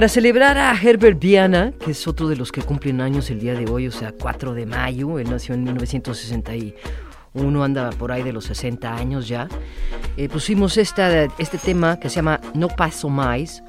Para 0.00 0.08
celebrar 0.08 0.56
a 0.56 0.72
Herbert 0.72 1.20
Viana, 1.20 1.74
que 1.78 1.90
es 1.90 2.08
otro 2.08 2.26
de 2.26 2.34
los 2.34 2.50
que 2.50 2.62
cumplen 2.62 3.02
años 3.02 3.28
el 3.28 3.38
día 3.38 3.52
de 3.52 3.70
hoy, 3.70 3.86
o 3.86 3.92
sea, 3.92 4.12
4 4.12 4.54
de 4.54 4.64
mayo, 4.64 5.18
él 5.18 5.28
nació 5.28 5.54
en 5.54 5.62
1961, 5.64 7.62
anda 7.62 7.90
por 7.90 8.10
ahí 8.10 8.22
de 8.22 8.32
los 8.32 8.46
60 8.46 8.96
años 8.96 9.28
ya, 9.28 9.46
eh, 10.16 10.30
pusimos 10.30 10.78
esta, 10.78 11.24
este 11.36 11.58
tema 11.58 12.00
que 12.00 12.08
se 12.08 12.16
llama 12.16 12.40
No 12.54 12.68
Paso 12.68 13.10
Mais, 13.10 13.62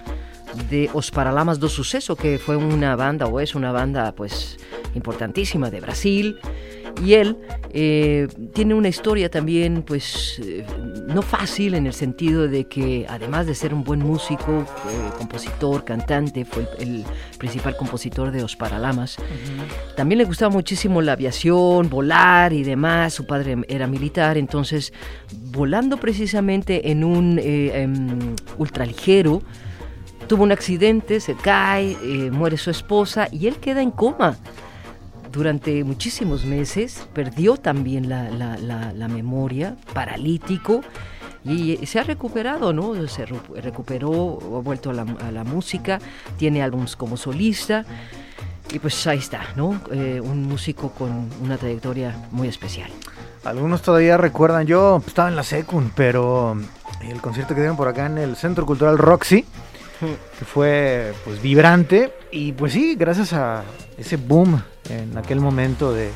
de 0.69 0.89
Os 0.93 1.11
Paralamas 1.11 1.59
do 1.59 1.69
Suceso, 1.69 2.15
que 2.15 2.39
fue 2.39 2.55
una 2.55 2.95
banda, 2.95 3.27
o 3.27 3.39
es 3.39 3.55
una 3.55 3.71
banda, 3.71 4.13
pues, 4.13 4.57
importantísima 4.95 5.69
de 5.69 5.79
Brasil, 5.79 6.39
y 7.03 7.13
él 7.13 7.37
eh, 7.73 8.27
tiene 8.53 8.73
una 8.73 8.89
historia 8.89 9.29
también, 9.29 9.83
pues, 9.83 10.39
eh, 10.43 10.65
no 11.07 11.21
fácil 11.21 11.73
en 11.75 11.87
el 11.87 11.93
sentido 11.93 12.47
de 12.47 12.65
que 12.65 13.05
además 13.09 13.47
de 13.47 13.55
ser 13.55 13.73
un 13.73 13.83
buen 13.83 13.99
músico, 13.99 14.65
eh, 14.89 15.09
compositor, 15.17 15.83
cantante, 15.83 16.45
fue 16.45 16.67
el, 16.79 17.03
principal 17.37 17.75
compositor 17.75 18.31
de 18.31 18.43
Os 18.43 18.55
Paralamas, 18.55 19.17
también 19.95 20.19
le 20.19 20.25
gustaba 20.25 20.51
muchísimo 20.51 21.01
la 21.01 21.13
aviación, 21.13 21.89
volar 21.89 22.53
y 22.53 22.63
demás. 22.63 23.13
Su 23.13 23.25
padre 23.25 23.57
era 23.67 23.87
militar, 23.87 24.37
entonces 24.37 24.93
volando 25.51 25.97
precisamente 25.97 26.91
en 26.91 27.03
un 27.03 27.39
em, 27.41 28.35
ultraligero, 28.59 29.41
tuvo 30.31 30.45
un 30.45 30.53
accidente, 30.53 31.19
se 31.19 31.35
cae, 31.35 31.97
muere 32.31 32.55
su 32.55 32.69
esposa 32.69 33.27
y 33.33 33.47
él 33.47 33.57
queda 33.57 33.81
en 33.81 33.91
coma 33.91 34.37
durante 35.29 35.83
muchísimos 35.83 36.45
meses, 36.45 37.05
perdió 37.13 37.57
también 37.57 38.07
la, 38.07 39.07
memoria, 39.09 39.75
paralítico, 39.93 40.83
y 41.43 41.85
se 41.85 41.99
ha 41.99 42.03
recuperado, 42.03 42.71
¿no? 42.71 42.95
Se 43.09 43.25
recuperó, 43.25 44.39
ha 44.55 44.61
vuelto 44.61 44.91
a 44.91 44.93
la, 44.93 45.43
música, 45.43 45.99
tiene 46.37 46.63
álbumes 46.63 46.95
como 46.95 47.17
solista, 47.17 47.83
y 48.71 48.79
pues 48.79 49.05
ahí 49.07 49.17
está, 49.17 49.41
¿no? 49.57 49.81
Eh, 49.91 50.21
un 50.23 50.43
músico 50.47 50.91
con 50.91 51.27
una 51.43 51.57
trayectoria 51.57 52.15
muy 52.31 52.47
especial. 52.47 52.89
Algunos 53.43 53.81
todavía 53.81 54.15
recuerdan, 54.15 54.65
yo 54.65 55.03
estaba 55.05 55.27
en 55.27 55.35
la 55.35 55.43
Secund, 55.43 55.91
pero 55.93 56.55
el 57.01 57.19
concierto 57.19 57.53
que 57.53 57.59
dieron 57.59 57.75
por 57.75 57.89
acá 57.89 58.05
en 58.05 58.17
el 58.17 58.37
Centro 58.37 58.65
Cultural 58.65 58.97
Roxy, 58.97 59.45
que 60.39 60.45
fue 60.45 61.13
pues 61.23 61.41
vibrante. 61.41 62.13
Y 62.31 62.53
pues 62.53 62.73
sí, 62.73 62.95
gracias 62.95 63.33
a 63.33 63.63
ese 63.97 64.17
boom 64.17 64.61
en 64.89 65.17
aquel 65.17 65.39
momento 65.39 65.93
de 65.93 66.11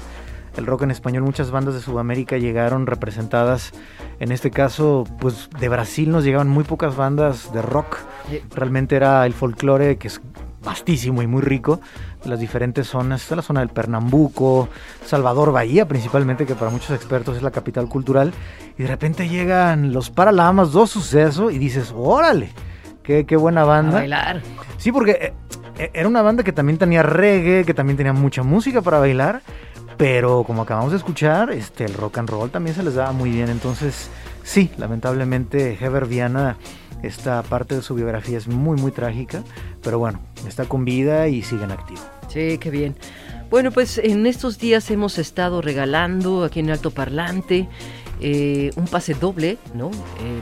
el 0.57 0.65
rock 0.65 0.83
en 0.83 0.91
español, 0.91 1.23
muchas 1.23 1.51
bandas 1.51 1.73
de 1.73 1.81
Sudamérica 1.81 2.37
llegaron 2.37 2.87
representadas, 2.87 3.73
en 4.21 4.31
este 4.31 4.51
caso 4.51 5.03
pues 5.19 5.49
de 5.59 5.67
Brasil 5.67 6.09
nos 6.09 6.23
llegaban 6.23 6.47
muy 6.47 6.63
pocas 6.63 6.95
bandas 6.95 7.51
de 7.51 7.61
rock, 7.61 7.97
realmente 8.51 8.95
era 8.95 9.25
el 9.25 9.33
folclore 9.33 9.97
que 9.97 10.07
es 10.07 10.21
vastísimo 10.63 11.21
y 11.21 11.27
muy 11.27 11.41
rico. 11.41 11.79
Las 12.23 12.39
diferentes 12.39 12.87
zonas, 12.87 13.21
está 13.21 13.35
la 13.35 13.43
zona 13.43 13.59
del 13.59 13.69
Pernambuco, 13.69 14.67
Salvador 15.05 15.51
Bahía 15.51 15.87
principalmente, 15.87 16.45
que 16.45 16.55
para 16.55 16.71
muchos 16.71 16.91
expertos 16.91 17.37
es 17.37 17.43
la 17.43 17.51
capital 17.51 17.87
cultural, 17.87 18.33
y 18.77 18.83
de 18.83 18.87
repente 18.87 19.29
llegan 19.29 19.93
los 19.93 20.09
Paralamas, 20.09 20.71
dos 20.71 20.89
sucesos, 20.89 21.53
y 21.53 21.59
dices, 21.59 21.93
órale, 21.95 22.49
Qué, 23.05 23.35
buena 23.35 23.63
banda. 23.63 23.99
bailar. 23.99 24.41
Sí, 24.77 24.91
porque 24.91 25.11
eh, 25.11 25.33
eh, 25.77 25.91
era 25.93 26.07
una 26.07 26.21
banda 26.21 26.43
que 26.43 26.51
también 26.51 26.77
tenía 26.77 27.03
reggae, 27.03 27.65
que 27.65 27.73
también 27.73 27.97
tenía 27.97 28.13
mucha 28.13 28.43
música 28.43 28.81
para 28.81 28.99
bailar, 28.99 29.41
pero 29.97 30.43
como 30.43 30.63
acabamos 30.63 30.91
de 30.91 30.97
escuchar, 30.97 31.51
este, 31.51 31.85
el 31.85 31.93
rock 31.93 32.17
and 32.17 32.29
roll 32.29 32.49
también 32.49 32.75
se 32.75 32.83
les 32.83 32.95
daba 32.95 33.11
muy 33.11 33.29
bien. 33.29 33.49
Entonces, 33.49 34.09
sí, 34.43 34.71
lamentablemente 34.77 35.77
Heber 35.79 36.05
Viana, 36.05 36.57
esta 37.03 37.43
parte 37.43 37.75
de 37.75 37.81
su 37.81 37.93
biografía 37.95 38.37
es 38.37 38.47
muy, 38.47 38.79
muy 38.79 38.91
trágica, 38.91 39.43
pero 39.83 39.99
bueno, 39.99 40.19
está 40.47 40.65
con 40.65 40.85
vida 40.85 41.27
y 41.27 41.43
sigue 41.43 41.63
en 41.63 41.71
activo. 41.71 42.01
Sí, 42.27 42.57
qué 42.57 42.69
bien. 42.71 42.95
Bueno, 43.49 43.71
pues 43.71 43.99
en 43.99 44.25
estos 44.25 44.57
días 44.57 44.89
hemos 44.89 45.19
estado 45.19 45.61
regalando 45.61 46.43
aquí 46.43 46.61
en 46.61 46.71
Alto 46.71 46.91
Parlante 46.91 47.69
eh, 48.21 48.71
un 48.75 48.85
pase 48.85 49.13
doble, 49.13 49.57
¿no? 49.73 49.91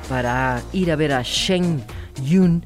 para 0.10 0.62
ir 0.74 0.92
a 0.92 0.96
ver 0.96 1.14
a 1.14 1.22
Shen 1.24 1.84
Yun 2.24 2.64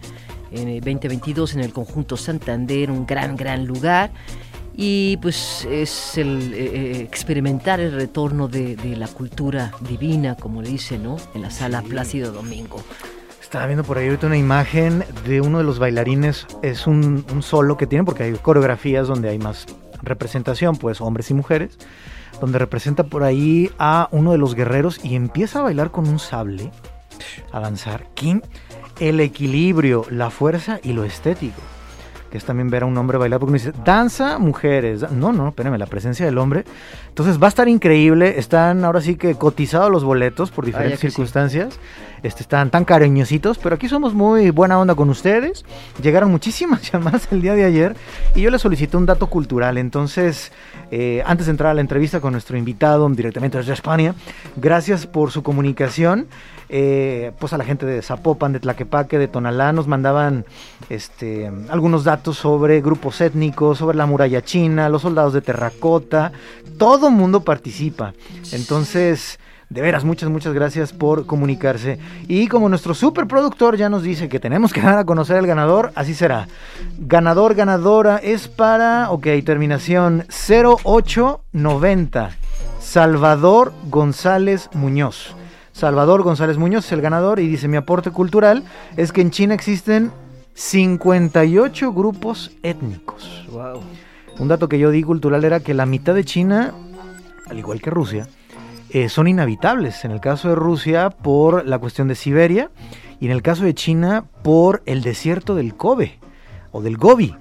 en 0.52 0.68
el 0.68 0.82
2022 0.82 1.56
en 1.56 1.62
el 1.62 1.74
conjunto 1.74 2.18
Santander, 2.18 2.92
un 2.92 3.06
gran, 3.06 3.36
gran 3.36 3.66
lugar. 3.66 4.12
Y 4.76 5.18
pues 5.18 5.66
es 5.70 6.18
el 6.20 6.54
eh, 6.54 6.58
eh, 6.58 7.02
experimentar 7.02 7.80
el 7.80 7.94
retorno 7.94 8.48
de, 8.48 8.78
la 8.96 9.08
cultura 9.08 9.72
divina, 9.82 10.36
como 10.36 10.62
le 10.62 10.70
dice, 10.70 11.00
¿no? 11.00 11.18
En 11.34 11.42
la 11.42 11.50
sala 11.50 11.82
Plácido 11.82 12.32
Domingo. 12.32 12.84
Estaba 13.42 13.66
viendo 13.66 13.84
por 13.84 13.98
ahí 13.98 14.08
ahorita 14.08 14.28
una 14.28 14.38
imagen 14.38 15.04
de 15.26 15.42
uno 15.42 15.58
de 15.58 15.64
los 15.64 15.80
bailarines, 15.80 16.46
es 16.62 16.86
un, 16.86 17.26
un 17.32 17.42
solo 17.42 17.76
que 17.76 17.88
tiene, 17.88 18.04
porque 18.04 18.24
hay 18.24 18.34
coreografías 18.34 19.08
donde 19.08 19.30
hay 19.30 19.40
más 19.40 19.66
representación, 20.04 20.76
pues 20.76 21.02
hombres 21.02 21.32
y 21.32 21.34
mujeres, 21.34 21.78
donde 22.39 22.60
representa 22.60 23.03
por 23.03 23.24
ahí 23.24 23.72
a 23.79 24.08
uno 24.12 24.32
de 24.32 24.38
los 24.38 24.56
guerreros 24.56 25.03
y 25.03 25.15
empieza 25.15 25.60
a 25.60 25.63
bailar 25.63 25.91
con 25.91 26.08
un 26.08 26.20
sable, 26.20 26.72
avanzar. 27.51 28.08
¿Quién? 28.15 28.44
el 29.00 29.20
equilibrio, 29.20 30.06
la 30.10 30.29
fuerza 30.29 30.79
y 30.84 30.94
lo 30.94 31.03
estético. 31.03 31.62
Que 32.32 32.38
es 32.38 32.44
también 32.44 32.70
ver 32.70 32.84
a 32.84 32.86
un 32.86 32.98
hombre 32.98 33.17
bailar, 33.17 33.39
porque 33.39 33.51
uno 33.51 33.58
dice, 33.58 33.72
danza, 33.86 34.38
mujeres. 34.38 35.10
No, 35.12 35.32
no, 35.32 35.48
espérenme, 35.48 35.77
la 35.77 35.86
presencia 35.86 36.25
del 36.25 36.38
hombre. 36.38 36.65
Entonces 37.08 37.41
va 37.41 37.46
a 37.46 37.50
estar 37.50 37.70
increíble. 37.70 38.38
Están 38.38 38.84
ahora 38.84 39.00
sí 39.00 39.15
que 39.15 39.36
cotizados 39.36 39.89
los 39.89 40.03
boletos 40.03 40.51
por 40.51 40.65
diferentes 40.65 41.00
circunstancias. 41.00 41.79
Este, 42.24 42.41
están 42.44 42.70
tan 42.70 42.84
cariñositos, 42.84 43.58
pero 43.60 43.75
aquí 43.75 43.88
somos 43.88 44.13
muy 44.13 44.50
buena 44.50 44.77
onda 44.77 44.94
con 44.94 45.10
ustedes. 45.10 45.63
Llegaron 46.01 46.29
muchísimas 46.29 46.82
llamadas 46.91 47.29
el 47.32 47.41
día 47.41 47.53
de 47.53 47.63
ayer 47.63 47.96
y 48.36 48.41
yo 48.41 48.51
les 48.51 48.62
solicité 48.62 48.98
un 48.98 49.06
dato 49.06 49.27
cultural. 49.27 49.77
Entonces, 49.77 50.51
eh, 50.91 51.24
antes 51.25 51.48
de 51.48 51.51
entrar 51.51 51.72
a 51.72 51.74
la 51.74 51.82
entrevista 51.82 52.20
con 52.22 52.32
nuestro 52.34 52.58
invitado 52.58 53.08
directamente 53.10 53.58
desde 53.58 53.74
España, 53.74 54.15
gracias 54.56 55.08
por 55.08 55.32
su 55.32 55.44
comunicación. 55.44 56.27
Eh, 56.70 57.32
pues 57.39 57.53
a 57.53 57.58
la 57.58 57.63
gente 57.63 57.86
de 57.86 58.01
Zapopan, 58.01 58.51
de 58.51 58.60
Tlaquepaque, 58.60 59.17
de 59.17 59.29
Tonalá, 59.29 59.72
nos 59.72 59.88
mandaban 59.88 60.46
este, 60.89 61.50
algunos 61.70 62.03
datos 62.03 62.38
sobre 62.38 62.82
grupos 62.82 63.22
étnicos, 63.22 63.77
sobre 63.77 63.96
la 63.96 64.06
muralla 64.06 64.41
china, 64.41 64.89
los 64.89 65.03
soldados 65.03 65.32
de 65.32 65.41
terracota, 65.41 66.34
todo 66.77 67.10
mundo 67.10 67.41
participa. 67.41 68.13
Entonces, 68.51 69.39
de 69.70 69.82
veras, 69.82 70.06
muchas, 70.06 70.30
muchas 70.30 70.54
gracias 70.54 70.94
por 70.94 71.26
comunicarse. 71.26 72.00
Y 72.28 72.48
como 72.48 72.70
nuestro 72.70 72.94
superproductor 72.94 73.76
ya 73.76 73.90
nos 73.90 74.04
dice 74.04 74.30
que 74.30 74.40
tenemos 74.40 74.72
que 74.72 74.82
dar 74.86 74.98
a 74.98 75.06
conocer 75.06 75.38
el 75.38 75.48
ganador, 75.48 75.92
así 75.96 76.14
será. 76.14 76.48
Ganador, 76.98 77.56
ganadora 77.56 78.18
es 78.18 78.48
para, 78.48 79.12
ok, 79.12 79.28
terminación 79.46 80.26
0890. 80.30 82.32
Salvador 82.80 83.74
González 83.90 84.70
Muñoz. 84.74 85.36
Salvador 85.74 86.24
González 86.24 86.58
Muñoz 86.58 86.86
es 86.86 86.92
el 86.94 87.02
ganador 87.02 87.40
y 87.40 87.48
dice, 87.48 87.68
mi 87.68 87.78
aporte 87.78 88.12
cultural 88.12 88.64
es 88.96 89.12
que 89.12 89.22
en 89.22 89.32
China 89.32 89.54
existen 89.54 90.12
58 90.54 91.92
grupos 91.92 92.52
étnicos. 92.64 93.46
Wow. 93.52 93.82
Un 94.40 94.48
dato 94.48 94.70
que 94.70 94.80
yo 94.80 94.90
di 94.90 95.04
cultural 95.04 95.44
era 95.44 95.60
que 95.60 95.74
la 95.74 95.86
mitad 95.86 96.16
de 96.16 96.24
China, 96.24 96.74
al 97.48 97.60
igual 97.60 97.82
que 97.82 97.90
Rusia, 97.90 98.28
eh, 98.91 99.10
son 99.10 99.27
inhabitables. 99.27 100.06
En 100.06 100.12
el 100.12 100.20
caso 100.20 100.50
de 100.50 100.56
Rusia 100.56 101.10
por 101.10 101.65
la 101.65 101.79
cuestión 101.79 102.08
de 102.08 102.15
Siberia 102.15 102.72
y 103.20 103.25
en 103.25 103.32
el 103.32 103.41
caso 103.41 103.63
de 103.63 103.74
China 103.74 104.25
por 104.44 104.84
el 104.86 105.01
desierto 105.01 105.56
del 105.56 105.75
Kobe 105.75 106.20
o 106.72 106.82
del 106.82 106.98
Gobi. 106.98 107.36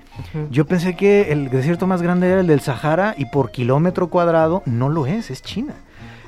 Yo 0.50 0.66
pensé 0.66 0.96
que 0.96 1.30
el 1.30 1.50
desierto 1.50 1.86
más 1.86 2.00
grande 2.00 2.28
era 2.28 2.40
el 2.40 2.46
del 2.46 2.60
Sahara 2.60 3.14
y 3.18 3.26
por 3.26 3.50
kilómetro 3.50 4.08
cuadrado 4.08 4.62
no 4.64 4.88
lo 4.88 5.06
es, 5.06 5.30
es 5.30 5.42
China. 5.42 5.74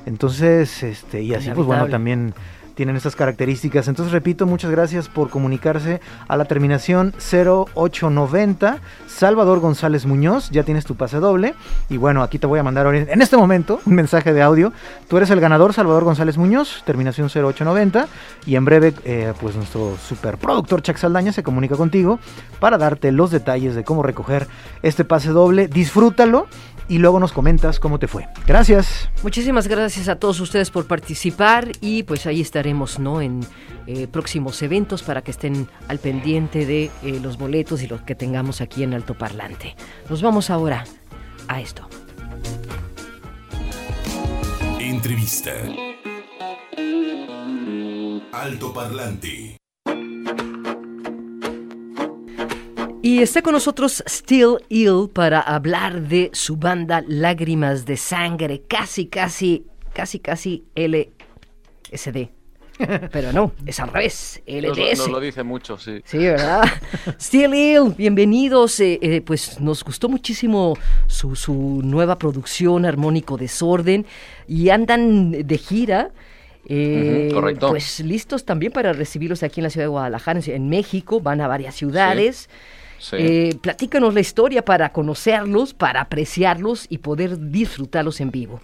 Entonces, 0.05 0.83
este, 0.83 1.23
y 1.23 1.35
así, 1.35 1.51
pues 1.55 1.67
bueno, 1.67 1.87
también 1.89 2.35
tienen 2.79 2.95
estas 2.95 3.17
características. 3.17 3.89
Entonces, 3.89 4.13
repito, 4.13 4.47
muchas 4.47 4.71
gracias 4.71 5.09
por 5.09 5.31
comunicarse 5.31 6.01
a 6.29 6.37
la 6.37 6.45
terminación 6.45 7.13
0890. 7.19 8.79
Salvador 9.09 9.59
González 9.59 10.07
Muñoz, 10.07 10.49
ya 10.51 10.63
tienes 10.63 10.85
tu 10.85 10.95
pase 10.95 11.17
doble. 11.17 11.57
Y 11.91 11.97
bueno, 11.97 12.23
aquí 12.23 12.39
te 12.39 12.47
voy 12.47 12.61
a 12.61 12.63
mandar 12.63 12.87
en 12.95 13.21
este 13.21 13.37
momento 13.37 13.81
un 13.85 13.97
mensaje 13.97 14.33
de 14.33 14.43
audio. 14.43 14.73
Tú 15.09 15.17
eres 15.17 15.29
el 15.31 15.41
ganador, 15.41 15.75
Salvador 15.75 16.05
González 16.05 16.39
Muñoz, 16.39 16.85
terminación 16.87 17.27
0890. 17.27 18.07
Y 18.47 18.55
en 18.55 18.65
breve, 18.65 18.95
eh, 19.03 19.33
pues 19.41 19.57
nuestro 19.57 19.97
superproductor 19.97 20.81
Chuck 20.81 20.99
Saldaña 20.99 21.33
se 21.33 21.43
comunica 21.43 21.75
contigo 21.75 22.21
para 22.61 22.79
darte 22.79 23.11
los 23.11 23.33
detalles 23.33 23.75
de 23.75 23.83
cómo 23.83 24.05
recoger 24.05 24.47
este 24.83 25.05
pase 25.05 25.31
doble. 25.31 25.67
Disfrútalo 25.67 26.47
y 26.89 26.99
luego 26.99 27.21
nos 27.21 27.33
comentas 27.33 27.79
cómo 27.81 27.99
te 27.99 28.09
fue. 28.09 28.27
Gracias. 28.47 29.09
Muchísimas 29.23 29.69
gracias 29.69 30.09
a 30.09 30.17
todos 30.17 30.41
ustedes 30.41 30.71
por 30.71 30.87
participar 30.87 31.71
y 31.81 32.03
pues 32.03 32.27
ahí 32.27 32.41
estaremos 32.41 32.99
¿no? 32.99 33.21
en 33.21 33.41
eh, 33.87 34.07
próximos 34.07 34.61
eventos 34.63 35.03
para 35.03 35.23
que 35.23 35.31
estén 35.31 35.69
al 35.89 35.99
pendiente 35.99 36.67
de 36.67 36.91
eh, 37.03 37.21
los 37.23 37.39
boletos 37.39 37.83
y 37.83 37.87
los 37.87 38.03
que 38.03 38.15
tengamos 38.15 38.61
aquí 38.61 38.83
en 38.83 38.95
Alto 38.95 39.17
Parlante. 39.17 39.77
Nos 40.09 40.23
vamos 40.23 40.51
ahora 40.51 40.85
a 41.47 41.61
esto. 41.61 41.89
Entrevista. 44.81 45.53
Alto 48.33 48.73
Parlante. 48.73 49.59
Y 53.01 53.23
está 53.23 53.43
con 53.43 53.53
nosotros 53.53 54.03
Still 54.09 54.57
Ill 54.69 55.09
para 55.13 55.41
hablar 55.41 56.03
de 56.03 56.31
su 56.33 56.57
banda 56.57 57.05
Lágrimas 57.07 57.87
de 57.87 57.97
Sangre, 57.97 58.63
casi, 58.67 59.07
casi, 59.07 59.65
casi, 59.95 60.19
casi 60.19 60.65
LSD. 60.75 62.31
Pero 63.13 63.33
no, 63.33 63.53
es 63.67 63.79
al 63.79 63.93
revés, 63.93 64.43
LDS. 64.47 64.99
Nos, 64.99 65.11
lo 65.11 65.21
dice 65.21 65.45
mucho, 65.45 65.79
sí. 65.79 66.01
Sí, 66.05 66.19
¿verdad? 66.19 66.63
Still 67.21 67.55
Ill, 67.55 67.95
bienvenidos. 67.97 68.81
Eh, 68.81 68.99
eh, 69.01 69.21
pues 69.21 69.61
nos 69.61 69.85
gustó 69.85 70.09
muchísimo 70.09 70.77
su, 71.07 71.37
su 71.37 71.81
nueva 71.85 72.19
producción, 72.19 72.85
Armónico 72.85 73.37
Desorden, 73.37 74.07
y 74.49 74.71
andan 74.71 75.31
de 75.47 75.59
gira. 75.59 76.11
Eh, 76.67 77.31
correcto. 77.33 77.71
Pues 77.71 78.01
listos 78.01 78.45
también 78.45 78.73
para 78.73 78.93
recibirlos 78.93 79.45
aquí 79.45 79.61
en 79.61 79.65
la 79.65 79.71
ciudad 79.71 79.85
de 79.85 79.91
Guadalajara, 79.91 80.41
en 80.47 80.69
México, 80.69 81.21
van 81.21 81.41
a 81.41 81.47
varias 81.47 81.77
ciudades. 81.77 82.49
Eh, 83.13 83.57
platícanos 83.61 84.15
la 84.15 84.21
historia 84.21 84.65
para 84.65 84.93
conocerlos, 84.93 85.75
para 85.75 86.01
apreciarlos 86.01 86.87
y 86.89 86.99
poder 86.99 87.51
disfrutarlos 87.51 88.21
en 88.21 88.31
vivo. 88.31 88.61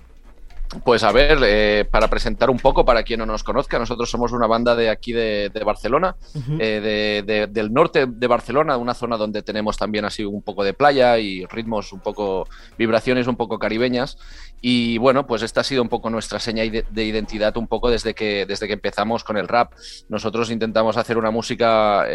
Pues 0.83 1.05
a 1.05 1.13
ver, 1.13 1.39
eh, 1.45 1.85
para 1.89 2.09
presentar 2.09 2.51
un 2.51 2.59
poco 2.59 2.85
para 2.85 3.05
quien 3.05 3.21
no 3.21 3.27
nos 3.27 3.45
conozca, 3.45 3.79
nosotros 3.79 4.11
somos 4.11 4.33
una 4.33 4.47
banda 4.47 4.75
de 4.75 4.91
aquí 4.91 5.13
de, 5.13 5.51
Barcelona, 5.65 6.17
eh, 6.59 7.47
del 7.49 7.73
norte 7.73 8.07
de 8.09 8.27
Barcelona, 8.27 8.77
una 8.77 8.95
zona 8.95 9.17
donde 9.17 9.43
tenemos 9.43 9.77
también 9.77 10.05
así 10.05 10.25
un 10.25 10.43
poco 10.43 10.65
de 10.65 10.73
playa 10.73 11.19
y 11.19 11.45
ritmos 11.47 11.93
un 11.93 12.01
poco, 12.01 12.49
vibraciones 12.77 13.29
un 13.29 13.37
poco 13.37 13.59
caribeñas. 13.59 14.19
Y 14.61 14.99
bueno, 14.99 15.27
pues 15.27 15.43
esta 15.43 15.61
ha 15.61 15.65
sido 15.65 15.83
un 15.83 15.89
poco 15.89 16.11
nuestra 16.11 16.41
seña 16.41 16.65
de 16.65 17.05
identidad 17.05 17.57
un 17.57 17.69
poco 17.69 17.91
desde 17.91 18.15
que, 18.15 18.47
desde 18.47 18.67
que 18.67 18.73
empezamos 18.73 19.23
con 19.23 19.37
el 19.37 19.47
rap. 19.47 19.73
Nosotros 20.09 20.51
intentamos 20.51 20.97
hacer 20.97 21.19
una 21.19 21.31
música 21.31 22.07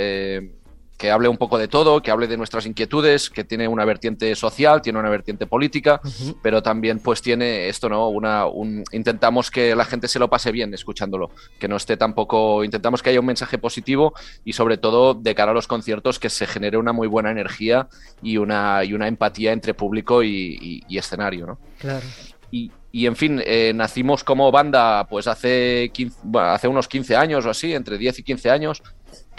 que 1.00 1.10
hable 1.10 1.30
un 1.30 1.38
poco 1.38 1.58
de 1.58 1.70
todo, 1.70 2.02
que 2.02 2.12
hable 2.12 2.28
de 2.28 2.36
nuestras 2.36 2.66
inquietudes, 2.66 3.30
que 3.30 3.46
tiene 3.46 3.70
una 3.70 3.86
vertiente 3.86 4.36
social, 4.36 4.82
tiene 4.82 5.00
una 5.00 5.10
vertiente 5.10 5.48
política, 5.48 6.02
pero 6.44 6.62
también 6.62 7.00
pues 7.00 7.22
tiene 7.22 7.70
esto, 7.70 7.88
¿no? 7.88 8.10
Una, 8.10 8.46
un, 8.46 8.84
intentamos 8.92 9.50
que 9.50 9.78
la 9.78 9.86
gente 9.86 10.10
se 10.10 10.20
lo 10.20 10.30
pase 10.30 10.52
bien 10.52 10.74
escuchándolo, 10.74 11.32
que 11.58 11.70
no 11.70 11.78
esté 11.78 11.96
tampoco, 11.96 12.66
intentamos 12.66 13.02
que 13.02 13.12
haya 13.12 13.22
un 13.22 13.28
mensaje 13.28 13.58
positivo 13.58 14.14
y 14.44 14.52
sobre 14.52 14.78
todo 14.78 15.14
de 15.14 15.34
cara 15.34 15.52
a 15.52 15.54
los 15.54 15.68
conciertos 15.68 16.20
que 16.20 16.30
se 16.30 16.46
genere 16.46 16.78
una 16.78 16.92
muy 16.92 17.08
buena 17.08 17.32
energía 17.32 17.88
y 18.22 18.36
una, 18.36 18.84
y 18.84 18.92
una 18.94 19.08
empatía 19.08 19.54
entre 19.54 19.74
público 19.74 20.22
y, 20.22 20.84
escenario, 20.90 21.48
¿no? 21.48 21.60
Claro. 21.80 22.06
Y, 22.52 22.72
y 22.92 23.06
en 23.06 23.16
fin, 23.16 23.42
eh, 23.46 23.72
nacimos 23.76 24.24
como 24.24 24.52
banda 24.52 25.08
pues 25.08 25.28
hace, 25.28 25.92
hace 26.34 26.68
unos 26.68 26.88
15 26.88 27.16
años 27.16 27.46
o 27.46 27.52
así, 27.52 27.74
entre 27.74 27.98
10 27.98 28.20
y 28.20 28.24
15 28.24 28.50
años, 28.50 28.84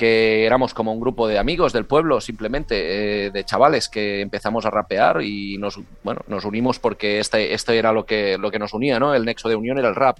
que 0.00 0.46
éramos 0.46 0.72
como 0.72 0.94
un 0.94 0.98
grupo 0.98 1.28
de 1.28 1.38
amigos 1.38 1.74
del 1.74 1.84
pueblo, 1.84 2.22
simplemente, 2.22 3.26
eh, 3.26 3.30
de 3.30 3.44
chavales 3.44 3.90
que 3.90 4.22
empezamos 4.22 4.64
a 4.64 4.70
rapear 4.70 5.20
y 5.20 5.58
nos, 5.58 5.78
bueno, 6.02 6.22
nos 6.26 6.46
unimos 6.46 6.78
porque 6.78 7.18
este, 7.18 7.52
este 7.52 7.76
era 7.76 7.92
lo 7.92 8.06
que, 8.06 8.38
lo 8.38 8.50
que 8.50 8.58
nos 8.58 8.72
unía, 8.72 8.98
¿no? 8.98 9.14
El 9.14 9.26
nexo 9.26 9.50
de 9.50 9.56
unión 9.56 9.78
era 9.78 9.90
el 9.90 9.94
rap. 9.94 10.16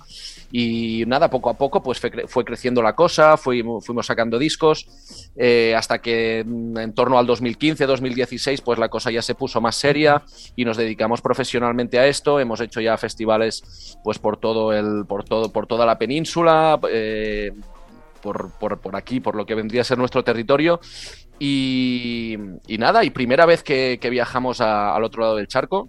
Y 0.53 1.05
nada, 1.07 1.31
poco 1.31 1.49
a 1.49 1.55
poco 1.55 1.83
pues 1.83 1.99
fue, 1.99 2.45
creciendo 2.45 2.83
la 2.83 2.95
cosa, 2.95 3.39
fuimos, 3.39 3.87
fuimos 3.87 4.05
sacando 4.05 4.39
discos, 4.39 4.87
eh, 5.35 5.75
hasta 5.75 6.01
que 6.01 6.41
en 6.41 6.93
torno 6.95 7.19
al 7.19 7.25
2015, 7.25 7.87
2016, 7.87 8.61
pues 8.61 8.79
la 8.79 8.91
cosa 8.91 9.11
ya 9.11 9.23
se 9.23 9.35
puso 9.35 9.63
más 9.63 9.77
seria 9.77 10.23
y 10.57 10.67
nos 10.67 10.77
dedicamos 10.77 11.23
profesionalmente 11.23 11.99
a 11.99 12.07
esto. 12.07 12.39
Hemos 12.39 12.61
hecho 12.61 12.83
ya 12.83 12.99
festivales 12.99 13.97
pues 14.05 14.19
por 14.19 14.37
todo 14.37 14.75
el, 14.75 15.07
por 15.07 15.25
todo, 15.25 15.51
por 15.51 15.67
toda 15.67 15.87
la 15.87 15.97
península. 15.97 16.79
Eh, 16.91 17.53
por, 18.21 18.53
por, 18.59 18.97
aquí, 18.97 19.21
por 19.21 19.35
lo 19.35 19.47
que 19.47 19.55
vendría 19.55 19.83
a 19.83 19.85
ser 19.85 19.99
nuestro 19.99 20.25
territorio. 20.25 20.81
Y, 21.39 22.37
nada, 22.79 23.05
y 23.05 23.11
primera 23.11 23.47
vez 23.47 23.63
que, 23.63 23.99
viajamos 24.11 24.61
al 24.61 25.03
otro 25.05 25.23
lado 25.23 25.37
del 25.37 25.49
charco, 25.49 25.89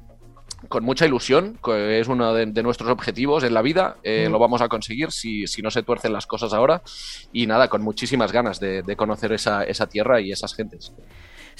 con 0.69 0.83
mucha 0.83 1.05
ilusión, 1.05 1.57
que 1.63 1.99
es 1.99 2.07
uno 2.07 2.33
de, 2.33 2.63
nuestros 2.63 2.89
objetivos 2.89 3.43
en 3.43 3.53
la 3.53 3.61
vida, 3.61 3.97
eh, 4.03 4.27
lo 4.29 4.39
vamos 4.39 4.61
a 4.61 4.69
conseguir 4.69 5.11
si, 5.11 5.47
si, 5.47 5.61
no 5.61 5.71
se 5.71 5.83
tuercen 5.83 6.13
las 6.13 6.27
cosas 6.27 6.53
ahora. 6.53 6.81
Y 7.33 7.47
nada, 7.47 7.67
con 7.67 7.81
muchísimas 7.81 8.31
ganas 8.31 8.59
de, 8.59 8.95
conocer 8.95 9.33
esa, 9.33 9.63
esa 9.63 9.87
tierra 9.87 10.21
y 10.21 10.31
esas 10.31 10.53
gentes 10.53 10.93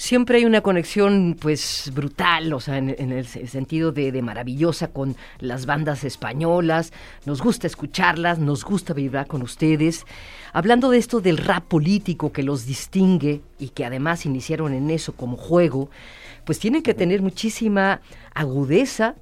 siempre 0.02 0.38
hay 0.38 0.44
una 0.44 0.62
conexión 0.62 1.36
pues 1.40 1.92
brutal, 1.94 2.52
o 2.54 2.58
sea, 2.58 2.76
en, 2.76 2.90
el 2.90 3.24
sentido 3.24 3.92
de, 3.92 4.20
maravillosa 4.20 4.88
con 4.88 5.14
las 5.38 5.64
bandas 5.64 6.02
españolas, 6.02 6.92
nos 7.24 7.40
gusta 7.40 7.68
escucharlas, 7.68 8.40
nos 8.40 8.64
gusta 8.64 8.94
vibrar 8.94 9.28
con 9.28 9.42
ustedes. 9.42 10.04
Hablando 10.52 10.90
de 10.90 10.98
esto 10.98 11.20
del 11.20 11.38
rap 11.38 11.66
político 11.68 12.32
que 12.32 12.42
los 12.42 12.66
distingue 12.66 13.42
y 13.60 13.68
que 13.68 13.84
además 13.84 14.26
iniciaron 14.26 14.74
en 14.74 14.90
eso 14.90 15.12
como 15.12 15.36
juego, 15.36 15.88
pues 16.44 16.58
tienen 16.58 16.82
que 16.82 16.94
tener 16.94 17.22
muchísima 17.22 18.00
agudeza 18.34 19.14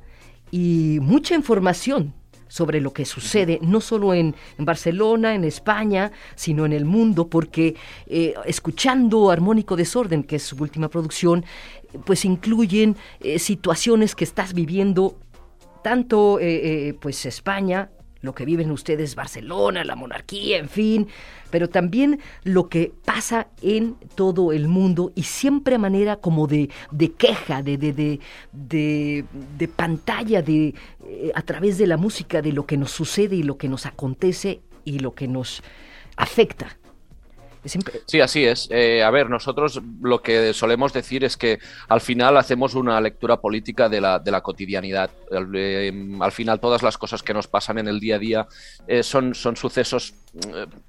y 0.51 0.97
mucha 1.03 1.35
información 1.35 2.15
sobre 2.51 2.81
lo 2.81 2.93
que 2.93 3.07
sucede, 3.07 3.59
no 3.63 3.81
solo 3.81 4.13
en, 4.13 4.35
Barcelona, 4.59 5.35
en 5.35 5.45
España, 5.45 6.13
sino 6.35 6.67
en 6.67 6.75
el 6.75 6.85
mundo, 6.85 7.29
porque 7.29 7.77
eh, 8.07 8.35
escuchando 8.45 9.31
Armónico 9.31 9.77
Desorden, 9.77 10.25
que 10.25 10.37
es 10.37 10.43
su 10.43 10.57
última 10.57 10.89
producción, 10.89 11.45
pues 12.05 12.25
incluyen 12.25 12.97
eh, 13.21 13.39
situaciones 13.39 14.15
que 14.15 14.25
estás 14.25 14.53
viviendo 14.53 15.17
tanto 15.83 16.39
eh, 16.41 16.95
pues 17.01 17.25
España, 17.25 17.89
lo 18.23 18.35
que 18.35 18.45
viven 18.45 18.71
ustedes 18.71 19.15
Barcelona, 19.15 19.85
la 19.85 19.97
monarquía, 19.97 20.59
en 20.59 20.69
fin, 20.69 21.09
pero 21.51 21.69
también 21.69 22.21
lo 22.45 22.69
que 22.69 22.93
pasa 23.05 23.49
en 23.63 23.97
todo 24.15 24.53
el 24.53 24.69
mundo 24.69 25.13
y 25.15 25.25
siempre 25.25 25.75
a 25.77 25.79
manera 25.79 26.17
como 26.17 26.47
de, 26.47 26.71
de 26.91 27.13
queja, 27.13 27.63
de, 27.63 27.77
de, 27.79 28.21
de, 28.53 29.69
pantalla, 29.69 30.43
de, 30.43 30.75
eh, 31.05 31.33
a 31.35 31.43
través 31.43 31.79
de 31.79 31.87
la 31.87 31.97
música, 31.97 32.43
de 32.43 32.53
lo 32.53 32.67
que 32.67 32.77
nos 32.77 32.91
sucede 32.91 33.37
y 33.37 33.43
lo 33.43 33.57
que 33.57 33.69
nos 33.69 33.87
acontece 33.87 34.61
y 34.85 34.99
lo 34.99 35.15
que 35.15 35.29
nos 35.29 35.63
afecta. 36.17 36.77
Sí, 38.07 38.21
así 38.21 38.45
es. 38.45 38.69
Eh, 38.71 39.03
a 39.03 39.11
ver, 39.11 39.29
nosotros 39.29 39.81
lo 40.01 40.23
que 40.23 40.53
solemos 40.55 40.93
decir 40.93 41.25
es 41.25 41.37
que 41.37 41.59
al 41.89 42.01
final 42.01 42.37
hacemos 42.37 42.75
una 42.75 43.01
lectura 43.01 43.41
política 43.41 43.89
de 43.89 44.01
la, 44.01 44.19
de 44.19 44.31
la 44.31 44.41
cotidianidad. 44.41 45.11
Eh, 45.55 46.17
al 46.21 46.33
final 46.33 46.61
todas 46.61 46.83
las 46.83 46.97
cosas 46.97 47.23
que 47.23 47.35
nos 47.35 47.49
pasan 47.49 47.79
en 47.79 47.89
el 47.89 48.01
día 48.01 48.17
a 48.17 48.19
día 48.19 48.47
son, 49.03 49.35
son 49.35 49.57
sucesos 49.57 50.15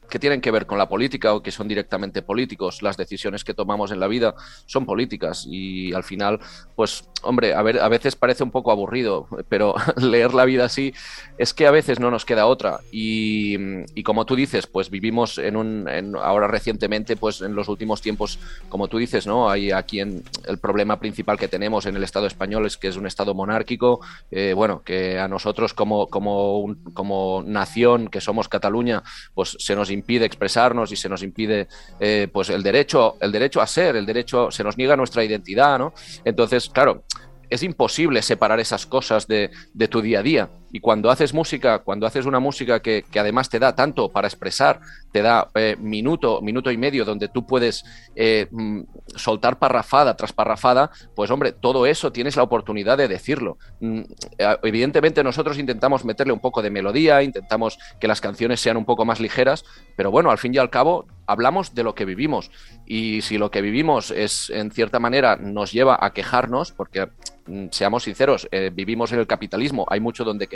que 0.10 0.20
tienen 0.20 0.42
que 0.42 0.52
ver 0.52 0.66
con 0.66 0.78
la 0.78 0.88
política 0.88 1.34
o 1.34 1.42
que 1.42 1.52
son 1.52 1.68
directamente 1.68 2.22
políticos. 2.22 2.82
Las 2.82 2.98
decisiones 2.98 3.44
que 3.44 3.54
tomamos 3.54 3.92
en 3.92 4.00
la 4.00 4.08
vida 4.08 4.36
son 4.66 4.86
políticas 4.86 5.48
y 5.50 5.94
al 5.94 6.04
final, 6.04 6.40
pues, 6.76 7.06
hombre, 7.24 7.54
a, 7.54 7.62
ver, 7.62 7.80
a 7.80 7.88
veces 7.88 8.16
parece 8.16 8.44
un 8.44 8.52
poco 8.52 8.72
aburrido, 8.72 9.28
pero 9.50 9.74
leer 9.98 10.34
la 10.34 10.46
vida 10.46 10.66
así 10.66 10.94
es 11.38 11.54
que 11.54 11.66
a 11.66 11.72
veces 11.72 12.00
no 12.00 12.12
nos 12.12 12.26
queda 12.26 12.46
otra. 12.46 12.82
Y, 12.92 13.58
como 14.04 14.26
tú 14.26 14.36
dices, 14.36 14.68
pues 14.68 14.90
vivimos 14.90 15.38
en 15.38 15.56
un, 15.56 15.88
ahora 16.22 16.48
recientemente, 16.48 17.16
pues 17.16 17.42
en 17.42 17.56
los 17.56 17.70
últimos 17.70 18.02
tiempos, 18.02 18.40
como 18.70 18.88
tú 18.90 18.98
dices, 18.98 19.26
¿no? 19.26 19.50
Hay 19.50 19.72
aquí 19.72 20.02
en, 20.02 20.24
el 20.46 20.58
problema 20.58 21.00
principal 21.00 21.38
que 21.38 21.48
tenemos 21.48 21.86
en 21.86 21.96
el 21.96 22.04
Estado 22.04 22.28
español 22.28 22.66
es 22.66 22.78
que 22.78 22.90
es 22.90 22.98
un 22.98 23.08
Estado 23.08 23.34
monárquico, 23.34 24.02
eh, 24.30 24.54
bueno, 24.54 24.84
que 24.84 25.18
a 25.18 25.28
nosotros 25.28 25.74
como, 25.74 26.08
como, 26.08 26.76
como 26.94 27.44
nación 27.46 28.10
que 28.10 28.20
somos 28.22 28.50
Cataluña, 28.50 29.04
pues 29.34 29.56
se 29.60 29.76
nos 29.76 29.90
impide 29.92 30.26
expresarnos 30.26 30.92
y 30.92 30.96
se 30.96 31.10
nos 31.10 31.24
impide 31.24 31.68
eh, 32.00 32.28
pues 32.32 32.50
el 32.50 32.64
derecho, 32.64 33.18
el 33.22 33.32
derecho 33.32 33.62
a 33.62 33.68
ser, 33.68 33.96
el 33.96 34.06
derecho, 34.06 34.52
se 34.52 34.64
nos 34.64 34.78
niega 34.78 34.96
nuestra 34.96 35.24
identidad, 35.24 35.80
¿no? 35.80 35.94
Entonces, 36.26 36.70
claro, 36.70 37.04
es 37.50 37.64
imposible 37.64 38.22
separar 38.22 38.60
esas 38.60 38.86
cosas 38.86 39.28
de, 39.28 39.52
de, 39.74 39.88
tu 39.88 40.02
día 40.02 40.20
a 40.20 40.24
día. 40.24 40.50
Y 40.72 40.80
cuando 40.80 41.10
haces 41.10 41.34
música, 41.34 41.80
cuando 41.80 42.08
haces 42.08 42.26
una 42.26 42.40
música 42.40 42.82
que, 42.82 43.04
que 43.10 43.20
además 43.20 43.50
te 43.50 43.60
da 43.60 43.76
tanto 43.76 44.10
para 44.10 44.28
expresar, 44.28 44.80
te 45.12 45.22
da 45.22 45.50
eh, 45.56 45.76
minuto, 45.80 46.42
minuto 46.42 46.72
y 46.72 46.78
medio 46.78 47.06
donde 47.06 47.28
tú 47.28 47.46
puedes 47.46 47.84
eh, 48.16 48.48
mm, 48.50 48.82
soltar 49.16 49.60
parrafada 49.60 50.16
tras 50.16 50.34
parrafada, 50.34 50.92
pues 51.16 51.30
hombre, 51.32 51.52
todo 51.52 51.86
eso 51.86 52.12
tienes 52.12 52.36
la 52.36 52.44
oportunidad 52.44 52.98
de 52.98 53.08
decirlo. 53.08 53.58
Mm, 53.80 54.02
eh, 54.38 54.58
evidentemente 54.64 55.24
nosotros 55.24 55.58
intentamos 55.58 56.06
meterle 56.06 56.34
un 56.34 56.40
poco 56.40 56.62
de 56.62 56.70
melodía, 56.70 57.22
intentamos 57.24 57.78
que 58.00 58.08
las 58.08 58.22
canciones 58.22 58.62
sean 58.62 58.78
un 58.78 58.86
poco 58.86 59.06
más 59.06 59.20
ligeras, 59.20 59.66
pero 59.96 60.12
bueno, 60.12 60.32
al 60.32 60.38
fin 60.38 60.54
y 60.54 60.58
al 60.58 60.70
cabo 60.70 61.06
hablamos 61.28 61.76
de 61.76 61.84
lo 61.84 61.96
que 61.96 62.06
vivimos. 62.06 62.52
Y 62.86 63.22
si 63.22 63.38
lo 63.38 63.52
que 63.52 63.62
vivimos 63.62 64.12
es, 64.12 64.50
en 64.50 64.72
cierta 64.72 65.00
manera, 65.00 65.36
nos 65.36 65.72
lleva 65.72 65.98
a 66.00 66.14
quejarnos, 66.14 66.72
porque 66.72 67.10
mm, 67.48 67.68
seamos 67.72 68.04
sinceros, 68.04 68.48
vivimos 68.74 69.12
en 69.12 69.20
el 69.20 69.28
capitalismo, 69.28 69.86
hay 69.90 70.00
mucho 70.00 70.24
donde 70.24 70.48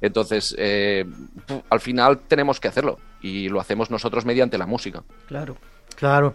Entonces, 0.00 0.54
eh, 0.58 1.04
al 1.70 1.80
final 1.80 2.20
tenemos 2.28 2.60
que 2.60 2.68
hacerlo 2.68 2.98
y 3.20 3.48
lo 3.48 3.60
hacemos 3.60 3.90
nosotros 3.90 4.24
mediante 4.24 4.58
la 4.58 4.66
música. 4.66 5.02
Claro. 5.26 5.56
Claro. 5.96 6.34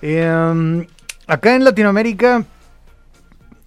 Em, 0.00 0.86
acá 1.26 1.54
en 1.54 1.64
Latinoamérica, 1.64 2.44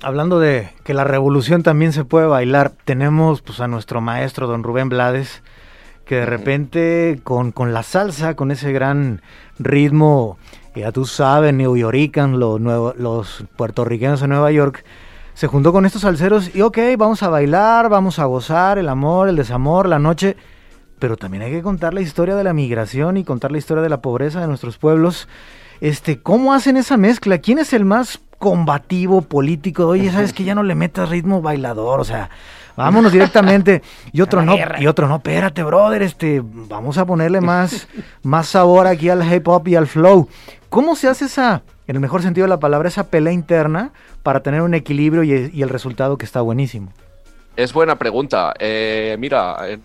hablando 0.02 0.40
de 0.40 0.70
que 0.84 0.94
la 0.94 1.04
revolución 1.04 1.64
también 1.64 1.94
se 1.94 2.06
puede 2.06 2.28
bailar, 2.28 2.72
tenemos 2.86 3.42
pues 3.42 3.60
a 3.60 3.68
nuestro 3.68 4.02
maestro, 4.02 4.48
don 4.48 4.64
Rubén 4.64 4.90
Blades, 4.90 5.42
que 6.06 6.16
de 6.16 6.26
repente 6.26 7.20
con, 7.24 7.52
con 7.52 7.74
la 7.74 7.84
salsa, 7.84 8.36
con 8.36 8.52
ese 8.52 8.72
gran 8.72 9.22
ritmo, 9.58 10.38
ya 10.76 10.92
tú 10.92 11.06
sabes, 11.06 11.54
New 11.54 11.78
Yorican, 11.78 12.40
los, 12.40 12.62
los 12.62 13.46
puertorriqueños 13.56 14.22
de 14.22 14.28
Nueva 14.28 14.52
York, 14.52 14.84
se 15.36 15.48
juntó 15.48 15.74
con 15.74 15.86
estos 15.86 16.04
salseros 16.04 16.56
y 16.56 16.62
ok, 16.62 16.78
vamos 16.98 17.22
a 17.22 17.28
bailar, 17.28 17.90
vamos 17.90 18.20
a 18.20 18.26
gozar 18.26 18.78
el 18.80 18.88
amor, 18.88 19.28
el 19.28 19.36
desamor, 19.36 19.88
la 19.88 20.00
noche, 20.00 20.38
pero 20.98 21.18
también 21.18 21.44
hay 21.44 21.52
que 21.52 21.62
contar 21.62 21.94
la 21.94 22.00
historia 22.00 22.36
de 22.36 22.44
la 22.46 22.54
migración 22.54 23.18
y 23.18 23.26
contar 23.26 23.52
la 23.52 23.58
historia 23.58 23.84
de 23.84 23.90
la 23.90 24.02
pobreza 24.02 24.40
de 24.40 24.48
nuestros 24.48 24.78
pueblos. 24.78 25.28
Este, 25.82 26.22
¿cómo 26.22 26.54
hacen 26.54 26.78
esa 26.78 26.96
mezcla? 26.96 27.40
¿Quién 27.40 27.60
es 27.60 27.74
el 27.74 27.84
más 27.84 28.22
combativo 28.38 29.24
político? 29.24 29.88
Oye, 29.88 30.10
sabes 30.10 30.32
que 30.32 30.46
ya 30.46 30.56
no 30.56 30.64
le 30.64 30.74
metas 30.74 31.10
ritmo 31.10 31.42
bailador, 31.42 32.00
o 32.00 32.06
sea, 32.06 32.30
vámonos 32.78 33.12
directamente. 33.12 33.84
Y 34.14 34.22
otro 34.22 34.42
no, 34.42 34.56
y 34.80 34.88
otro 34.88 35.10
no, 35.10 35.18
espérate, 35.18 35.64
brother, 35.64 36.02
este, 36.02 36.42
vamos 36.44 36.98
a 36.98 37.06
ponerle 37.06 37.42
más, 37.42 37.90
más 38.24 38.48
sabor 38.48 38.88
aquí 38.88 39.10
al 39.10 39.30
hip 39.30 39.46
hop 39.50 39.68
y 39.68 39.76
al 39.76 39.88
flow. 39.88 40.30
¿Cómo 40.70 40.96
se 40.96 41.10
hace 41.10 41.26
esa, 41.26 41.62
en 41.88 41.96
el 41.96 42.02
mejor 42.02 42.22
sentido 42.22 42.46
de 42.46 42.50
la 42.50 42.60
palabra, 42.60 42.88
esa 42.88 43.10
pelea 43.10 43.34
interna 43.34 43.92
para 44.24 44.42
tener 44.42 44.62
un 44.62 44.74
equilibrio 44.74 45.24
y, 45.24 45.62
el 45.62 45.70
resultado 45.70 46.18
que 46.18 46.26
está 46.26 46.42
buenísimo? 46.42 46.92
Es 47.56 47.74
buena 47.74 47.96
pregunta. 47.96 48.54
Eh, 48.60 49.16
mira, 49.20 49.58
eh, 49.68 49.80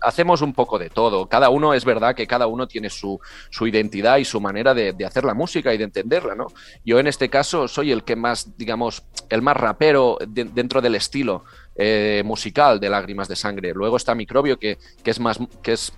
hacemos 0.00 0.40
un 0.40 0.54
poco 0.54 0.78
de 0.78 0.88
todo. 0.88 1.26
Cada 1.26 1.50
uno, 1.50 1.74
es 1.74 1.84
verdad 1.84 2.14
que 2.14 2.26
cada 2.26 2.46
uno 2.46 2.66
tiene 2.66 2.88
su, 2.88 3.20
identidad 3.60 4.16
y 4.16 4.24
su 4.24 4.40
manera 4.40 4.72
de, 4.72 4.94
hacer 5.04 5.24
la 5.24 5.34
música 5.34 5.74
y 5.74 5.78
de 5.78 5.84
entenderla, 5.84 6.34
¿no? 6.34 6.46
Yo 6.84 6.98
en 6.98 7.06
este 7.06 7.28
caso 7.28 7.68
soy 7.68 7.92
el 7.92 8.02
que 8.02 8.16
más, 8.16 8.56
digamos, 8.56 9.02
el 9.28 9.42
más 9.42 9.56
rapero 9.56 10.18
dentro 10.26 10.80
del 10.80 10.94
estilo. 10.94 11.44
Eh, 11.74 12.22
musical 12.26 12.80
de 12.80 12.90
Lágrimas 12.90 13.28
de 13.28 13.36
Sangre. 13.36 13.72
Luego 13.72 13.96
está 13.96 14.14
Microbio, 14.14 14.58
que, 14.58 14.76
es, 15.02 15.20
más, 15.20 15.38
que 15.62 15.72
es 15.72 15.94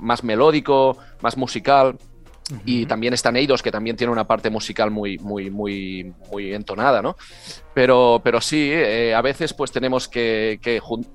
más 0.00 0.22
melódico, 0.22 0.96
más 1.22 1.36
musical. 1.36 1.98
Y 2.64 2.86
también 2.86 3.14
está 3.14 3.32
Neidos, 3.32 3.62
que 3.62 3.70
también 3.70 3.96
tiene 3.96 4.12
una 4.12 4.26
parte 4.26 4.50
musical 4.50 4.90
muy, 4.90 5.18
muy, 5.18 5.50
muy, 5.50 6.12
muy 6.30 6.54
entonada, 6.54 7.02
¿no? 7.02 7.16
Pero, 7.74 8.20
pero 8.22 8.40
sí, 8.40 8.70
eh, 8.72 9.14
a 9.14 9.22
veces 9.22 9.54
pues 9.54 9.72
tenemos 9.72 10.08
que, 10.08 10.60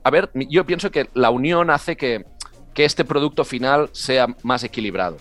A 0.03 0.09
ver, 0.09 0.29
yo 0.49 0.65
pienso 0.65 0.91
que 0.91 1.09
la 1.13 1.29
unión 1.29 1.69
hace 1.69 1.95
que, 1.95 2.25
que 2.73 2.85
este 2.85 3.05
producto 3.05 3.43
final 3.45 3.89
sea 3.93 4.27
más 4.43 4.63
equilibrado. 4.63 5.17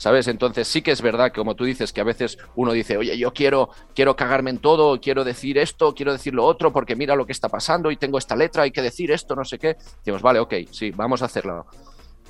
¿sabes? 0.00 0.28
Entonces 0.28 0.66
sí 0.66 0.80
que 0.80 0.92
es 0.92 1.02
verdad 1.02 1.30
como 1.30 1.54
tú 1.54 1.64
dices, 1.64 1.92
que 1.92 2.00
a 2.00 2.04
veces 2.04 2.38
uno 2.56 2.72
dice, 2.72 2.96
oye, 2.96 3.18
yo 3.18 3.34
quiero, 3.34 3.68
quiero 3.94 4.16
cagarme 4.16 4.48
en 4.48 4.56
todo, 4.56 4.98
quiero 4.98 5.24
decir 5.24 5.58
esto, 5.58 5.94
quiero 5.94 6.12
decir 6.12 6.34
lo 6.34 6.46
otro, 6.46 6.72
porque 6.72 6.96
mira 6.96 7.14
lo 7.14 7.26
que 7.26 7.32
está 7.32 7.50
pasando 7.50 7.90
y 7.90 7.98
tengo 7.98 8.16
esta 8.16 8.34
letra, 8.34 8.62
hay 8.62 8.70
que 8.70 8.80
decir 8.80 9.10
esto, 9.10 9.36
no 9.36 9.44
sé 9.44 9.58
qué. 9.58 9.76
Decimos, 9.98 10.22
vale, 10.22 10.38
ok, 10.38 10.54
sí, 10.70 10.90
vamos 10.90 11.20
a 11.20 11.26
hacerlo. 11.26 11.66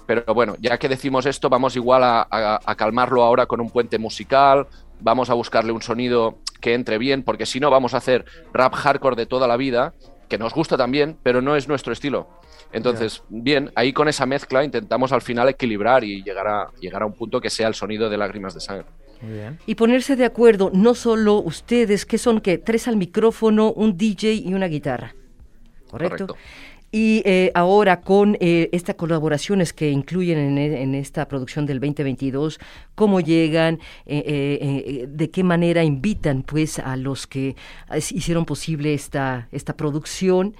Pero 0.07 0.23
bueno, 0.35 0.57
ya 0.61 0.79
que 0.79 0.89
decimos 0.89 1.27
esto, 1.27 1.49
vamos 1.49 1.77
igual 1.77 2.03
a, 2.05 2.75
calmarlo 2.77 3.23
ahora 3.23 3.47
con 3.47 3.61
un 3.61 3.71
puente 3.71 3.99
musical, 3.99 4.67
vamos 5.01 5.31
a 5.31 5.35
buscarle 5.35 5.73
un 5.73 5.83
sonido 5.83 6.39
que 6.61 6.75
entre 6.75 6.99
bien, 6.99 7.23
porque 7.23 7.47
si 7.47 7.61
no 7.61 7.71
vamos 7.71 7.95
a 7.95 7.99
hacer 7.99 8.25
rap 8.53 8.75
hardcore 8.75 9.17
de 9.17 9.27
toda 9.27 9.47
la 9.47 9.57
vida, 9.57 9.95
que 10.29 10.39
nos 10.39 10.55
gusta 10.55 10.77
también, 10.77 11.17
pero 11.23 11.43
no 11.43 11.57
es 11.57 11.69
nuestro 11.69 11.93
estilo. 11.93 12.29
Entonces, 12.73 13.23
bien, 13.29 13.73
ahí 13.75 13.93
con 13.93 14.09
esa 14.09 14.27
mezcla 14.27 14.63
intentamos 14.63 15.13
al 15.13 15.23
final 15.23 15.49
equilibrar 15.49 16.05
y 16.05 16.23
llegar 16.23 16.47
a, 16.47 16.71
llegar 16.81 17.03
a 17.03 17.07
un 17.07 17.15
punto 17.15 17.41
que 17.41 17.51
sea 17.51 17.67
el 17.67 17.75
sonido 17.75 18.09
de 18.09 18.17
lágrimas 18.17 18.55
de 18.55 18.61
sangre. 18.61 18.87
Y 19.67 19.75
ponerse 19.75 20.17
de 20.17 20.25
acuerdo, 20.25 20.71
no 20.73 20.95
solo 20.95 21.37
ustedes, 21.37 22.07
que 22.07 22.17
son 22.17 22.41
que 22.41 22.59
tres 22.59 22.89
al 22.89 22.97
micrófono, 22.97 23.73
un 23.73 23.97
DJ 23.97 24.35
y 24.35 24.55
una 24.55 24.67
guitarra. 24.67 25.15
¿Correcto? 25.91 26.29
Correcto. 26.29 26.37
Y 26.93 27.23
eh, 27.25 27.53
ahora 27.55 28.01
con 28.01 28.37
eh, 28.41 28.69
estas 28.73 28.97
colaboraciones 28.97 29.73
que 29.73 29.91
incluyen 29.91 30.59
en, 30.59 30.95
esta 30.97 31.29
producción 31.29 31.65
del 31.65 31.79
2022, 31.79 32.59
cómo 32.97 33.21
llegan, 33.21 33.79
eh, 34.07 35.07
de 35.09 35.31
qué 35.31 35.45
manera 35.45 35.85
invitan 35.85 36.43
pues 36.43 36.81
a 36.81 36.97
los 36.97 37.29
que 37.29 37.55
hicieron 38.11 38.45
posible 38.45 38.93
esta, 38.93 39.49
esta 39.53 39.77
producción 39.77 40.57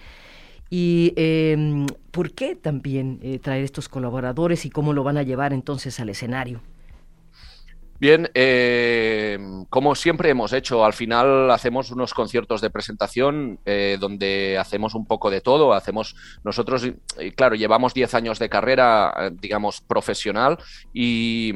y 0.71 1.13
em, 1.17 1.87
por 2.13 2.31
qué 2.31 2.55
también 2.55 3.41
traer 3.43 3.65
estos 3.65 3.89
colaboradores 3.89 4.65
y 4.65 4.71
cómo 4.71 4.93
lo 4.93 5.03
van 5.03 5.17
a 5.17 5.25
llevar 5.25 5.53
entonces 5.53 5.99
al 5.99 6.11
escenario. 6.11 6.61
Bien, 8.01 8.31
eh, 8.33 9.39
como 9.69 9.95
siempre 9.95 10.31
hemos 10.31 10.55
hecho, 10.55 10.87
al 10.87 10.95
final 10.95 11.51
hacemos 11.51 11.91
unos 11.91 12.15
conciertos 12.15 12.63
de 12.63 12.71
presentación 12.71 13.59
eh, 13.67 13.99
donde 14.01 14.57
hacemos 14.57 14.95
un 14.95 15.05
poco 15.05 15.31
de 15.31 15.43
todo. 15.43 15.75
Hacemos 15.75 16.17
nosotros, 16.43 16.91
claro, 17.37 17.57
llevamos 17.57 17.93
10 17.93 18.15
años 18.15 18.39
de 18.39 18.49
carrera, 18.49 19.13
eh, 19.21 19.31
digamos, 19.39 19.83
profesional 19.83 20.57
y, 20.95 21.53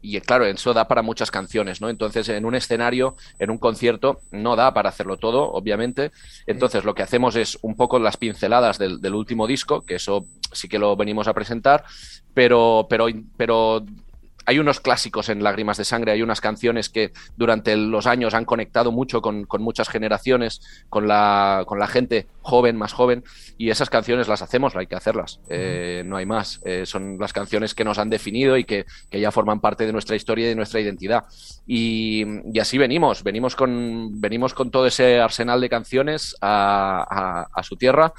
y, 0.00 0.18
claro, 0.22 0.46
eso 0.46 0.72
da 0.72 0.88
para 0.88 1.02
muchas 1.02 1.30
canciones, 1.30 1.82
¿no? 1.82 1.90
Entonces, 1.90 2.26
en 2.30 2.46
un 2.46 2.54
escenario, 2.54 3.14
en 3.38 3.50
un 3.50 3.58
concierto, 3.58 4.22
no 4.32 4.56
da 4.56 4.72
para 4.72 4.88
hacerlo 4.88 5.18
todo, 5.18 5.52
obviamente. 5.52 6.10
Entonces, 6.46 6.84
lo 6.84 6.94
que 6.94 7.02
hacemos 7.02 7.36
es 7.36 7.58
un 7.60 7.76
poco 7.76 7.98
las 7.98 8.16
pinceladas 8.16 8.78
del, 8.78 9.02
del 9.02 9.14
último 9.14 9.46
disco, 9.46 9.84
que 9.84 9.96
eso 9.96 10.24
sí 10.52 10.68
que 10.68 10.78
lo 10.78 10.96
venimos 10.96 11.28
a 11.28 11.34
presentar, 11.34 11.84
pero, 12.32 12.86
pero, 12.88 13.06
pero 13.36 13.84
hay 14.46 14.60
unos 14.60 14.80
clásicos 14.80 15.28
en 15.28 15.42
Lágrimas 15.42 15.76
de 15.76 15.84
Sangre, 15.84 16.12
hay 16.12 16.22
unas 16.22 16.40
canciones 16.40 16.88
que 16.88 17.12
durante 17.36 17.76
los 17.76 18.06
años 18.06 18.32
han 18.32 18.44
conectado 18.44 18.92
mucho 18.92 19.20
con, 19.20 19.46
muchas 19.58 19.88
generaciones, 19.88 20.60
con 20.88 21.08
la, 21.08 21.64
con 21.66 21.80
la 21.80 21.88
gente 21.88 22.26
joven, 22.46 22.76
más 22.76 22.92
joven, 22.92 23.24
y 23.58 23.70
esas 23.70 23.90
canciones 23.90 24.28
las 24.28 24.40
hacemos, 24.40 24.76
hay 24.76 24.86
que 24.86 24.94
hacerlas, 24.94 25.40
eh, 25.48 26.02
no 26.06 26.16
hay 26.16 26.26
más. 26.26 26.60
Eh, 26.64 26.86
son 26.86 27.18
las 27.18 27.32
canciones 27.32 27.74
que 27.74 27.84
nos 27.84 27.98
han 27.98 28.08
definido 28.08 28.56
y 28.56 28.64
que, 28.64 28.86
ya 29.10 29.32
forman 29.32 29.60
parte 29.60 29.86
de 29.86 29.92
nuestra 29.92 30.14
historia 30.14 30.46
y 30.46 30.48
de 30.50 30.54
nuestra 30.54 30.80
identidad. 30.80 31.24
Y, 31.66 32.24
así 32.60 32.78
venimos, 32.78 33.22
venimos 33.22 33.56
con, 33.56 34.20
venimos 34.20 34.54
con 34.54 34.70
todo 34.70 34.86
ese 34.86 35.20
arsenal 35.20 35.60
de 35.60 35.68
canciones 35.68 36.36
a, 36.40 37.46
a 37.52 37.62
su 37.62 37.76
tierra 37.76 38.12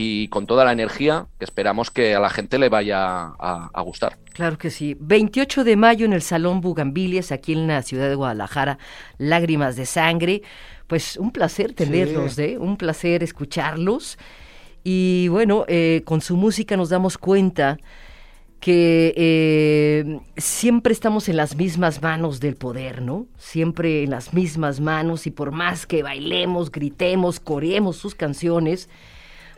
y 0.00 0.28
con 0.28 0.46
toda 0.46 0.64
la 0.64 0.70
energía 0.70 1.26
que 1.40 1.44
esperamos 1.44 1.90
que 1.90 2.14
a 2.14 2.20
la 2.20 2.30
gente 2.30 2.58
le 2.58 2.68
vaya 2.68 3.32
a, 3.38 3.82
gustar. 3.82 4.16
Claro 4.32 4.58
que 4.58 4.70
sí. 4.70 4.96
28 5.00 5.64
de 5.64 5.76
mayo 5.76 6.06
en 6.06 6.12
el 6.12 6.22
Salón 6.22 6.60
Bugambilias, 6.60 7.32
aquí 7.32 7.52
en 7.52 7.66
la 7.66 7.82
ciudad 7.82 8.08
de 8.08 8.14
Guadalajara, 8.14 8.78
Lágrimas 9.16 9.74
de 9.74 9.86
Sangre. 9.86 10.42
Pues 10.88 11.16
un 11.18 11.30
placer 11.30 11.74
tenerlos, 11.74 12.38
¿eh? 12.38 12.56
un 12.58 12.76
placer 12.76 13.22
escucharlos. 13.22 14.18
Y 14.82 15.28
bueno, 15.28 15.64
eh, 15.68 16.02
con 16.04 16.20
su 16.20 16.36
música 16.36 16.76
nos 16.76 16.88
damos 16.88 17.18
cuenta 17.18 17.78
que 18.60 19.12
eh, 19.16 20.20
siempre 20.36 20.92
estamos 20.92 21.28
en 21.28 21.36
las 21.36 21.56
mismas 21.56 22.02
manos 22.02 22.40
del 22.40 22.56
poder, 22.56 23.02
¿no? 23.02 23.26
Siempre 23.36 24.02
en 24.02 24.10
las 24.10 24.34
mismas 24.34 24.80
manos 24.80 25.26
y 25.26 25.30
por 25.30 25.52
más 25.52 25.86
que 25.86 26.02
bailemos, 26.02 26.72
gritemos, 26.72 27.38
coreemos 27.38 27.96
sus 27.96 28.14
canciones, 28.14 28.88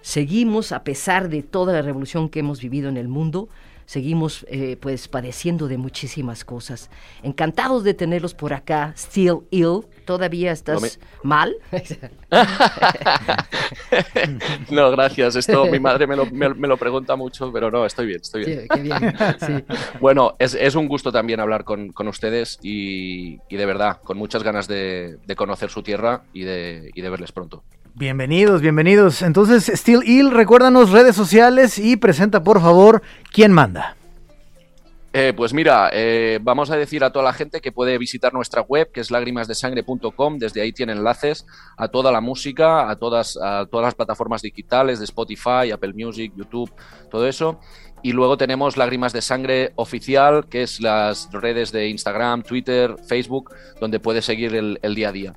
seguimos, 0.03 0.73
a 0.73 0.85
pesar 0.85 1.31
de 1.31 1.43
toda 1.43 1.73
la 1.73 1.83
revolución 1.83 2.29
que 2.29 2.40
hemos 2.40 2.61
vivido 2.61 2.88
en 2.88 2.99
el 2.99 3.09
mundo, 3.09 3.49
seguimos 3.90 4.46
eh, 4.48 4.76
pues 4.81 5.09
padeciendo 5.09 5.66
de 5.66 5.76
muchísimas 5.76 6.44
cosas. 6.44 6.90
Encantados 7.24 7.83
de 7.83 7.92
tenerlos 7.92 8.35
por 8.35 8.53
acá. 8.53 8.94
Still 8.96 9.40
ill. 9.50 9.81
¿Todavía 10.05 10.53
estás 10.53 11.00
mal? 11.24 11.57
no, 14.70 14.92
gracias. 14.92 15.35
Esto 15.35 15.66
mi 15.66 15.81
madre 15.81 16.07
me 16.07 16.14
lo, 16.14 16.26
me, 16.26 16.68
lo, 16.68 16.76
pregunta 16.76 17.16
mucho, 17.16 17.53
pero 17.53 17.72
no, 17.72 17.85
estoy 17.85 18.07
bien, 18.07 18.20
estoy 18.20 18.44
bien. 18.44 18.68
qué 18.72 18.81
bien. 18.81 19.00
Bueno, 20.00 20.37
es, 20.38 20.55
es, 20.55 20.76
un 20.76 20.87
gusto 20.87 21.11
también 21.11 21.40
hablar 21.40 21.64
con, 21.64 21.90
con 21.90 22.07
ustedes 22.07 22.61
y, 22.62 23.40
y, 23.48 23.57
de 23.57 23.66
verdad, 23.66 24.00
con 24.05 24.16
muchas 24.16 24.44
ganas 24.44 24.68
de, 24.68 25.16
de 25.26 25.35
conocer 25.35 25.68
su 25.68 25.83
tierra 25.83 26.22
y 26.33 26.44
de, 26.44 26.92
y 26.94 27.00
de 27.00 27.11
verles 27.11 27.33
pronto. 27.33 27.64
Bienvenidos, 28.01 28.63
bienvenidos. 28.63 29.21
Entonces, 29.21 29.71
Steel 29.79 30.01
Ill, 30.07 30.31
recuérdanos 30.31 30.91
redes 30.91 31.15
sociales 31.15 31.79
y 31.79 31.99
presenta 31.99 32.43
por 32.43 32.59
favor 32.63 33.03
quién 33.31 33.53
manda. 33.53 33.95
Eh, 35.13 35.35
pues 35.37 35.53
mira, 35.53 35.91
eh, 35.93 36.39
vamos 36.41 36.71
a 36.71 36.77
decir 36.77 37.05
a 37.05 37.13
toda 37.13 37.27
la 37.27 37.35
gente 37.35 37.61
que 37.61 37.73
puede 37.73 37.99
visitar 37.99 38.33
nuestra 38.33 38.63
web, 38.63 38.91
que 38.91 39.01
es 39.01 39.11
lágrimasdesangre.com. 39.11 40.39
Desde 40.39 40.63
ahí 40.63 40.73
tiene 40.73 40.93
enlaces 40.93 41.45
a 41.77 41.89
toda 41.89 42.11
la 42.11 42.23
música, 42.23 42.89
a 42.89 42.97
todas, 42.97 43.37
a 43.37 43.67
todas 43.67 43.85
las 43.85 43.95
plataformas 43.95 44.41
digitales 44.41 44.99
de 44.99 45.05
Spotify, 45.05 45.71
Apple 45.71 45.93
Music, 45.93 46.33
YouTube, 46.35 46.73
todo 47.11 47.29
eso. 47.29 47.61
Y 48.03 48.13
luego 48.13 48.39
tenemos 48.39 48.79
Lágrimas 48.79 49.13
de 49.13 49.21
Sangre 49.21 49.73
oficial, 49.77 50.47
que 50.49 50.63
es 50.63 50.81
las 50.81 51.31
redes 51.33 51.71
de 51.71 51.89
Instagram, 51.91 52.45
Twitter, 52.45 52.95
Facebook, 53.07 53.55
donde 53.79 54.01
puedes 54.01 54.25
seguir 54.25 54.55
el 54.55 54.95
día 54.95 55.11
a 55.11 55.13
día. 55.13 55.37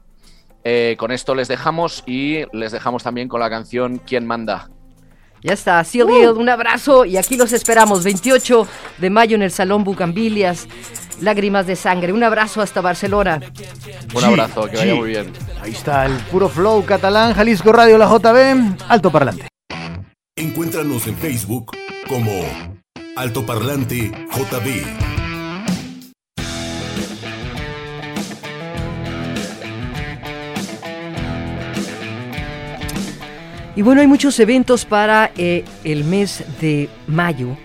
Eh, 0.63 0.95
con 0.97 1.11
esto 1.11 1.35
les 1.35 1.47
dejamos 1.47 2.03
y 2.07 2.43
les 2.53 2.71
dejamos 2.71 3.03
también 3.03 3.27
con 3.27 3.41
la 3.41 3.49
canción 3.49 3.99
¿Quién 3.99 4.25
manda? 4.25 4.69
Ya 5.41 5.53
está, 5.53 5.83
Silvio, 5.83 6.33
uh. 6.33 6.39
un 6.39 6.47
abrazo 6.47 7.03
y 7.03 7.17
aquí 7.17 7.35
los 7.35 7.51
esperamos 7.51 8.05
28 8.05 8.65
de 8.99 9.09
mayo 9.09 9.35
en 9.35 9.41
el 9.41 9.51
Salón 9.51 9.83
Bucambilias. 9.83 10.67
Lágrimas 11.19 11.67
de 11.67 11.75
sangre. 11.75 12.13
Un 12.13 12.23
abrazo 12.23 12.61
hasta 12.61 12.81
Barcelona. 12.81 13.41
Un 14.13 14.23
abrazo, 14.23 14.67
que 14.67 14.77
vaya 14.77 14.95
muy 14.95 15.09
bien. 15.09 15.31
Ahí 15.61 15.71
está 15.71 16.05
el 16.05 16.13
puro 16.31 16.49
flow 16.49 16.83
catalán, 16.85 17.33
Jalisco 17.33 17.71
Radio, 17.71 17.97
la 17.97 18.07
JB, 18.07 18.83
alto 18.87 19.11
parlante. 19.11 19.47
Encuéntranos 20.35 21.05
en 21.07 21.15
Facebook 21.17 21.71
como 22.07 22.31
Altoparlante 23.15 24.11
JB. 24.31 25.12
Y 33.75 33.81
bueno, 33.81 34.01
hay 34.01 34.07
muchos 34.07 34.39
eventos 34.39 34.85
para 34.85 35.31
eh, 35.35 35.65
el 35.83 36.03
mes 36.03 36.43
de 36.61 36.89
mayo. 37.07 37.57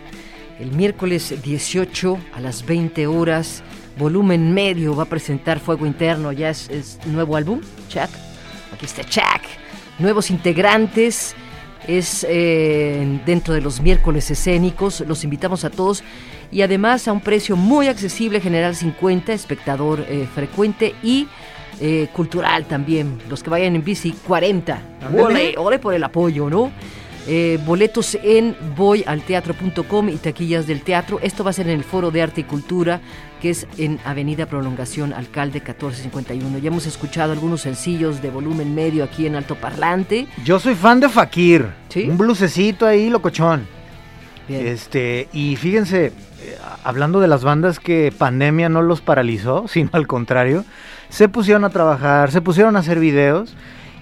El 0.59 0.73
miércoles 0.73 1.35
18 1.43 2.19
a 2.35 2.41
las 2.41 2.65
20 2.65 3.07
horas, 3.07 3.63
volumen 3.99 4.55
medio 4.55 4.97
va 4.97 5.03
a 5.03 5.07
presentar 5.07 5.61
Fuego 5.61 5.85
Interno, 5.85 6.33
ya 6.33 6.49
es, 6.49 6.99
nuevo 7.05 7.37
álbum, 7.37 7.61
Chuck. 7.91 8.09
Aquí 8.73 8.87
está 8.87 9.05
Chuck. 9.05 9.43
Nuevos 9.99 10.31
integrantes, 10.31 11.35
es 11.87 12.25
eh, 12.29 13.21
dentro 13.27 13.53
de 13.53 13.61
los 13.61 13.81
miércoles 13.81 14.31
escénicos, 14.31 15.01
los 15.01 15.25
invitamos 15.25 15.65
a 15.65 15.71
todos 15.71 16.03
y 16.51 16.63
además 16.63 17.07
a 17.07 17.13
un 17.13 17.21
precio 17.21 17.57
muy 17.57 17.89
accesible, 17.89 18.41
general 18.41 18.75
50, 18.75 19.33
espectador 19.33 20.05
eh, 20.09 20.27
frecuente 20.35 20.95
y 21.03 21.29
eh, 21.81 22.09
cultural 22.13 22.67
también. 22.67 23.19
Los 23.29 23.43
que 23.43 23.51
vayan 23.51 23.77
en 23.77 23.85
bici, 23.85 24.13
40. 24.27 24.81
Ole, 25.17 25.55
ole 25.57 25.79
por 25.79 25.95
el 25.95 26.05
apoyo, 26.05 26.51
¿no? 26.51 26.71
Eh, 27.31 27.59
boletos 27.67 28.17
en 28.23 28.57
voyalteatro.com 28.75 30.09
y 30.09 30.17
taquillas 30.17 30.67
del 30.67 30.81
teatro. 30.81 31.21
Esto 31.23 31.45
va 31.45 31.51
a 31.51 31.53
ser 31.53 31.69
en 31.69 31.75
el 31.75 31.85
Foro 31.85 32.11
de 32.11 32.23
Arte 32.23 32.41
y 32.41 32.45
Cultura, 32.45 33.03
que 33.43 33.51
es 33.51 33.67
en 33.77 34.01
Avenida 34.07 34.47
Prolongación, 34.47 35.13
Alcalde 35.13 35.61
1451. 35.61 36.57
Ya 36.57 36.69
hemos 36.69 36.87
escuchado 36.87 37.33
algunos 37.33 37.61
sencillos 37.61 38.23
de 38.23 38.31
volumen 38.31 38.75
medio 38.75 39.05
aquí 39.05 39.27
en 39.27 39.37
Alto 39.37 39.57
Parlante. 39.57 40.27
Yo 40.43 40.59
soy 40.59 40.75
fan 40.75 41.01
de 41.01 41.11
Fakir. 41.11 41.67
Un 41.97 42.17
blusecito 42.17 42.87
ahí, 42.87 43.11
locochón. 43.11 43.67
Este, 44.49 45.29
y 45.31 45.57
fíjense, 45.57 46.07
eh, 46.07 46.13
hablando 46.83 47.21
de 47.21 47.29
las 47.29 47.45
bandas 47.45 47.79
que 47.79 48.11
pandemia 48.17 48.71
no 48.71 48.81
los 48.81 49.03
paralizó, 49.03 49.67
sino 49.69 49.91
al 49.93 50.07
contrario, 50.07 50.65
se 51.09 51.29
pusieron 51.29 51.65
a 51.65 51.71
trabajar, 51.71 52.31
se 52.31 52.41
pusieron 52.41 52.77
a 52.77 52.81
hacer 52.81 52.99
videos 52.99 53.55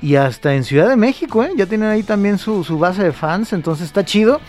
y 0.03 0.16
hasta 0.16 0.55
en 0.55 0.64
Ciudad 0.64 0.88
de 0.88 0.97
México, 0.97 1.42
¿eh? 1.42 1.51
ya 1.57 1.66
tienen 1.66 1.88
ahí 1.88 2.03
también 2.03 2.38
su, 2.38 2.62
base 2.79 3.03
de 3.03 3.12
fans, 3.12 3.53
entonces 3.53 3.87
está 3.87 4.05
chido. 4.05 4.40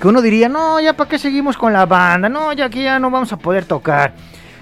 Que 0.00 0.08
uno 0.08 0.20
diría, 0.22 0.48
no, 0.48 0.80
ya 0.80 0.94
para 0.94 1.08
qué 1.08 1.18
seguimos 1.18 1.56
con 1.56 1.72
la 1.72 1.86
banda, 1.86 2.28
no, 2.28 2.52
ya 2.52 2.68
que 2.68 2.82
ya 2.82 2.98
no 2.98 3.10
vamos 3.10 3.32
a 3.32 3.36
poder 3.36 3.64
tocar. 3.64 4.12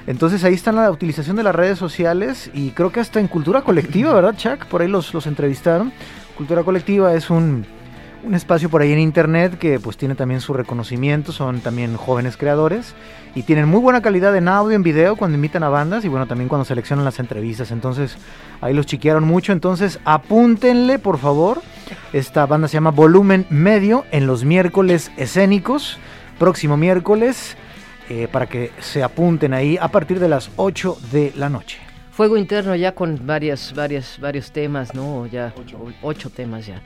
Entonces 0.06 0.44
ahí 0.44 0.54
está 0.54 0.72
la 0.72 0.90
utilización 0.90 1.36
de 1.36 1.42
las 1.42 1.54
redes 1.54 1.78
sociales 1.78 2.50
y 2.52 2.70
creo 2.70 2.92
que 2.92 3.00
hasta 3.00 3.20
en 3.20 3.28
cultura 3.28 3.62
colectiva, 3.62 4.12
¿verdad, 4.12 4.36
Chuck? 4.36 4.66
Por 4.66 4.82
ahí 4.82 4.88
los, 4.88 5.14
los 5.14 5.26
entrevistaron. 5.26 5.92
Cultura 6.36 6.64
colectiva 6.64 7.14
es 7.14 7.30
un, 7.30 7.64
un 8.24 8.34
espacio 8.34 8.70
por 8.70 8.82
ahí 8.82 8.92
en 8.92 9.00
internet 9.00 9.58
que 9.58 9.80
pues 9.80 9.96
tiene 9.96 10.14
también 10.14 10.40
su 10.40 10.52
reconocimiento, 10.52 11.32
son 11.32 11.60
también 11.60 11.96
jóvenes 11.96 12.36
creadores 12.36 12.94
y 13.34 13.42
tienen 13.42 13.68
muy 13.68 13.80
buena 13.80 14.02
calidad 14.02 14.36
en 14.36 14.48
audio, 14.48 14.76
en 14.76 14.82
video 14.82 15.16
cuando 15.16 15.34
invitan 15.34 15.62
a 15.62 15.68
bandas 15.68 16.04
y 16.04 16.08
bueno, 16.08 16.26
también 16.26 16.48
cuando 16.48 16.64
seleccionan 16.64 17.04
las 17.04 17.18
entrevistas. 17.18 17.70
Entonces, 17.70 18.16
ahí 18.60 18.74
los 18.74 18.86
chiquearon 18.86 19.24
mucho, 19.24 19.52
entonces 19.52 19.98
apúntenle 20.04 20.98
por 20.98 21.18
favor. 21.18 21.62
Esta 22.12 22.46
banda 22.46 22.68
se 22.68 22.74
llama 22.74 22.90
Volumen 22.90 23.46
Medio 23.50 24.04
en 24.12 24.26
los 24.26 24.44
miércoles 24.44 25.10
escénicos, 25.16 25.98
próximo 26.38 26.76
miércoles, 26.76 27.56
eh, 28.08 28.28
para 28.30 28.46
que 28.46 28.70
se 28.80 29.02
apunten 29.02 29.52
ahí 29.52 29.78
a 29.80 29.88
partir 29.88 30.20
de 30.20 30.28
las 30.28 30.50
8 30.56 30.96
de 31.10 31.32
la 31.36 31.48
noche. 31.48 31.91
Fuego 32.12 32.36
interno 32.36 32.76
ya 32.76 32.92
con 32.94 33.18
varias, 33.26 33.72
varias, 33.74 34.18
varios 34.20 34.52
temas, 34.52 34.94
¿no? 34.94 35.26
Ya 35.26 35.54
ocho, 36.02 36.28
temas 36.28 36.66
ya. 36.66 36.82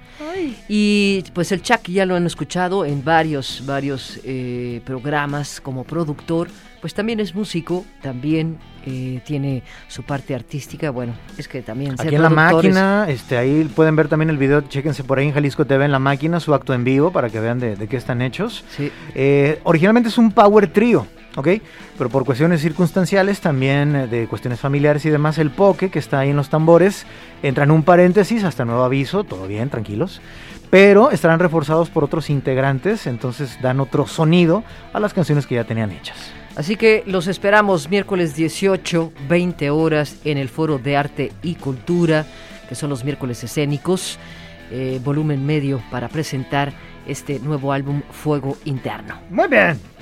Y 0.68 1.24
pues 1.34 1.50
el 1.50 1.62
Chuck 1.62 1.88
ya 1.88 2.06
lo 2.06 2.14
han 2.14 2.26
escuchado 2.26 2.84
en 2.84 3.02
varios, 3.04 3.64
varios 3.66 4.20
eh, 4.22 4.80
programas 4.84 5.60
como 5.60 5.82
productor. 5.82 6.46
Pues 6.80 6.94
también 6.94 7.18
es 7.18 7.34
músico, 7.34 7.84
también 8.00 8.58
eh, 8.86 9.20
tiene 9.24 9.64
su 9.88 10.04
parte 10.04 10.32
artística. 10.32 10.90
Bueno, 10.90 11.14
es 11.36 11.48
que 11.48 11.60
también. 11.60 11.96
Aquí 11.98 12.14
en 12.14 12.22
la 12.22 12.30
máquina, 12.30 13.06
este, 13.08 13.36
ahí 13.36 13.68
pueden 13.74 13.96
ver 13.96 14.06
también 14.06 14.30
el 14.30 14.38
video. 14.38 14.60
Chéquense 14.60 15.02
por 15.02 15.18
ahí 15.18 15.26
en 15.26 15.32
Jalisco 15.32 15.64
TV 15.64 15.86
en 15.86 15.92
la 15.92 15.98
máquina, 15.98 16.38
su 16.38 16.54
acto 16.54 16.72
en 16.72 16.84
vivo 16.84 17.10
para 17.10 17.30
que 17.30 17.40
vean 17.40 17.58
de, 17.58 17.74
de 17.74 17.88
qué 17.88 17.96
están 17.96 18.22
hechos. 18.22 18.64
Sí. 18.76 18.92
Eh, 19.16 19.58
originalmente 19.64 20.08
es 20.08 20.18
un 20.18 20.30
power 20.30 20.68
trio. 20.72 21.08
¿Ok? 21.37 21.49
Pero 21.96 22.11
por 22.11 22.25
cuestiones 22.25 22.61
circunstanciales, 22.61 23.40
también 23.40 23.94
eh, 23.94 24.07
de 24.09 24.27
cuestiones 24.27 24.59
familiares 24.59 25.05
y 25.07 25.11
demás, 25.11 25.38
el 25.38 25.51
poke 25.51 25.90
que 25.90 25.99
está 25.99 26.20
ahí 26.20 26.31
en 26.31 26.37
los 26.37 26.49
tambores 26.49 27.07
entra 27.42 27.64
en 27.64 27.70
un 27.70 27.83
paréntesis 27.85 28.42
hasta 28.42 28.64
nuevo 28.64 28.83
aviso, 28.83 29.25
todo 29.25 29.46
bien, 29.46 29.70
tranquilos. 29.70 30.20
Pero 30.70 31.12
estarán 31.12 31.38
reforzados 31.38 31.90
por 31.90 32.03
otros 32.03 32.29
integrantes, 32.29 33.07
entonces 33.07 33.57
dan 33.62 33.79
otro 33.79 34.07
sonido 34.09 34.64
a 34.92 34.99
las 34.99 35.14
canciones 35.14 35.46
que 35.46 35.55
ya 35.55 35.64
tenían 35.64 35.92
hechas. 35.92 36.16
Así 36.57 36.75
que 36.75 37.05
los 37.07 37.29
esperamos 37.29 37.88
miércoles 37.88 38.35
18, 38.35 39.12
20 39.29 39.70
horas 39.70 40.16
en 40.25 40.38
el 40.38 40.49
Foro 40.49 40.79
de 40.79 40.96
Arte 40.96 41.33
y 41.42 41.55
Cultura, 41.55 42.27
que 42.68 42.75
son 42.75 42.90
los 42.90 43.05
miércoles 43.05 43.44
escénicos, 43.44 44.18
eh, 44.72 45.01
volumen 45.05 45.46
medio 45.46 45.81
para 45.90 46.09
presentar 46.09 46.72
este 47.07 47.38
nuevo 47.38 47.72
álbum 47.72 48.03
Fuego 48.11 48.57
Interno. 48.64 49.20
Muy 49.31 49.46
bien. 49.49 49.95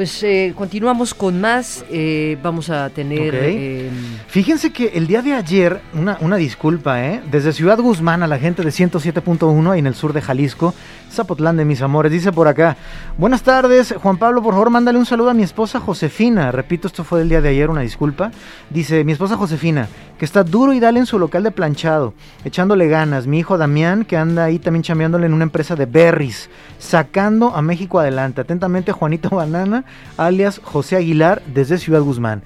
Pues 0.00 0.22
eh, 0.22 0.54
continuamos 0.56 1.12
con 1.12 1.42
más. 1.42 1.84
Eh, 1.90 2.38
vamos 2.42 2.70
a 2.70 2.88
tener. 2.88 3.34
Em, 3.34 3.90
Fíjense 4.28 4.72
que 4.72 4.92
el 4.94 5.06
día 5.06 5.20
de 5.20 5.34
ayer, 5.34 5.82
una, 5.92 6.16
una 6.22 6.36
disculpa, 6.36 7.04
¿eh? 7.04 7.20
Desde 7.30 7.52
Ciudad 7.52 7.78
Guzmán 7.78 8.22
a 8.22 8.26
la 8.26 8.38
gente 8.38 8.62
de 8.62 8.70
107.1 8.70 9.76
en 9.76 9.86
el 9.86 9.94
sur 9.94 10.14
de 10.14 10.22
Jalisco, 10.22 10.72
Zapotlán 11.12 11.58
de 11.58 11.66
mis 11.66 11.82
amores, 11.82 12.10
dice 12.10 12.32
por 12.32 12.48
acá. 12.48 12.78
Buenas 13.18 13.42
tardes, 13.42 13.94
Juan 14.00 14.16
Pablo, 14.16 14.42
por 14.42 14.54
favor, 14.54 14.70
mándale 14.70 14.98
un 14.98 15.04
saludo 15.04 15.28
a 15.28 15.34
mi 15.34 15.42
esposa 15.42 15.80
Josefina. 15.80 16.50
Repito, 16.50 16.86
esto 16.86 17.04
fue 17.04 17.20
el 17.20 17.28
día 17.28 17.42
de 17.42 17.50
ayer, 17.50 17.68
una 17.68 17.82
disculpa. 17.82 18.30
Dice 18.70 19.04
mi 19.04 19.12
esposa 19.12 19.36
Josefina, 19.36 19.86
que 20.18 20.24
está 20.24 20.44
duro 20.44 20.72
y 20.72 20.80
dale 20.80 21.00
en 21.00 21.06
su 21.06 21.18
local 21.18 21.42
de 21.42 21.50
planchado, 21.50 22.14
echándole 22.44 22.88
ganas. 22.88 23.26
Mi 23.26 23.40
hijo 23.40 23.58
Damián, 23.58 24.04
que 24.04 24.16
anda 24.16 24.44
ahí 24.44 24.58
también 24.58 24.82
chambeándole 24.82 25.26
en 25.26 25.34
una 25.34 25.44
empresa 25.44 25.76
de 25.76 25.86
berries, 25.86 26.48
sacando 26.78 27.54
a 27.54 27.60
México 27.60 27.98
adelante. 27.98 28.40
Atentamente, 28.40 28.92
Juanito 28.92 29.30
Banana, 29.30 29.84
alias 30.16 30.60
José 30.62 30.96
Aguilar, 30.96 31.42
desde 31.46 31.78
Ciudad 31.78 32.00
Guzmán. 32.00 32.42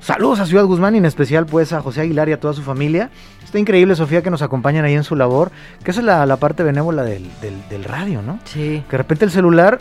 Saludos 0.00 0.40
a 0.40 0.46
Ciudad 0.46 0.64
Guzmán 0.64 0.94
y 0.94 0.98
en 0.98 1.04
especial 1.04 1.46
pues 1.46 1.72
a 1.72 1.80
José 1.80 2.02
Aguilar 2.02 2.28
y 2.28 2.32
a 2.32 2.40
toda 2.40 2.54
su 2.54 2.62
familia. 2.62 3.10
Está 3.44 3.58
increíble, 3.58 3.96
Sofía, 3.96 4.22
que 4.22 4.30
nos 4.30 4.42
acompañan 4.42 4.84
ahí 4.84 4.94
en 4.94 5.04
su 5.04 5.16
labor, 5.16 5.50
que 5.82 5.90
esa 5.90 6.00
es 6.00 6.06
la, 6.06 6.36
parte 6.36 6.62
benévola 6.62 7.02
del, 7.02 7.26
del, 7.40 7.84
radio, 7.84 8.22
¿no? 8.22 8.38
Sí. 8.44 8.84
Que 8.88 8.92
de 8.92 8.98
repente 8.98 9.24
el 9.24 9.30
celular 9.30 9.78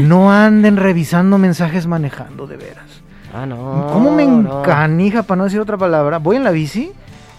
no 0.00 0.32
anden 0.32 0.76
revisando 0.76 1.36
mensajes 1.36 1.86
manejando, 1.86 2.46
de 2.46 2.56
veras. 2.56 3.02
Ah, 3.34 3.46
no. 3.46 3.88
¿Cómo 3.92 4.10
me 4.12 4.22
encanija, 4.22 5.24
para 5.24 5.38
no 5.38 5.44
decir 5.44 5.60
otra 5.60 5.76
palabra? 5.76 6.18
Voy 6.18 6.36
en 6.36 6.44
la 6.44 6.50
bici, 6.50 6.92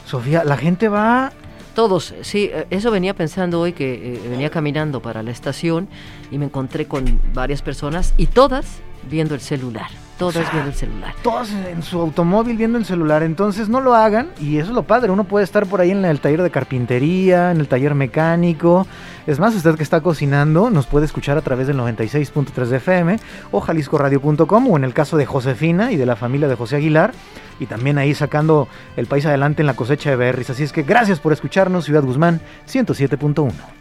Sofía, 0.05 0.43
la 0.43 0.57
gente 0.57 0.89
va 0.89 1.31
todos, 1.73 2.13
sí, 2.21 2.49
eh, 2.51 2.67
eso 2.69 2.91
venía 2.91 3.13
pensando 3.13 3.61
hoy 3.61 3.71
que 3.71 4.15
eh, 4.15 4.21
venía 4.29 4.49
caminando 4.49 5.01
para 5.01 5.23
la 5.23 5.31
estación 5.31 5.87
y 6.29 6.37
me 6.37 6.45
encontré 6.45 6.85
con 6.85 7.19
varias 7.33 7.61
personas 7.61 8.13
y 8.17 8.25
todas 8.25 8.81
viendo 9.09 9.35
el 9.35 9.41
celular. 9.41 9.89
Todas 10.17 10.51
viendo 10.51 10.69
el 10.69 10.75
celular. 10.75 11.15
Todas 11.23 11.49
en 11.51 11.81
su 11.81 11.99
automóvil 11.99 12.55
viendo 12.55 12.77
el 12.77 12.85
celular. 12.85 13.23
Entonces 13.23 13.69
no 13.69 13.81
lo 13.81 13.95
hagan 13.95 14.29
y 14.39 14.57
eso 14.57 14.69
es 14.69 14.75
lo 14.75 14.83
padre. 14.83 15.09
Uno 15.09 15.23
puede 15.23 15.43
estar 15.43 15.65
por 15.65 15.81
ahí 15.81 15.89
en 15.89 16.05
el 16.05 16.19
taller 16.19 16.43
de 16.43 16.51
carpintería, 16.51 17.49
en 17.49 17.59
el 17.59 17.67
taller 17.67 17.95
mecánico. 17.95 18.85
Es 19.25 19.39
más, 19.39 19.55
usted 19.55 19.75
que 19.75 19.83
está 19.83 20.01
cocinando 20.01 20.69
nos 20.69 20.85
puede 20.85 21.07
escuchar 21.07 21.39
a 21.39 21.41
través 21.41 21.65
del 21.65 21.77
96.3 21.77 22.65
de 22.67 22.77
FM 22.77 23.19
o 23.49 23.61
jaliscoradio.com 23.61 24.67
o 24.67 24.77
en 24.77 24.83
el 24.83 24.93
caso 24.93 25.17
de 25.17 25.25
Josefina 25.25 25.91
y 25.91 25.97
de 25.97 26.05
la 26.05 26.15
familia 26.15 26.47
de 26.47 26.55
José 26.55 26.75
Aguilar 26.75 27.13
y 27.59 27.65
también 27.65 27.97
ahí 27.97 28.13
sacando 28.13 28.67
el 28.97 29.07
país 29.07 29.25
adelante 29.25 29.63
en 29.63 29.67
la 29.67 29.75
cosecha 29.75 30.11
de 30.11 30.17
berries. 30.17 30.51
Así 30.51 30.61
es 30.61 30.71
que 30.71 30.83
gracias 30.83 31.19
por 31.19 31.33
escucharnos, 31.33 31.85
Ciudad 31.85 32.03
Guzmán 32.03 32.41
107.1. 32.67 33.80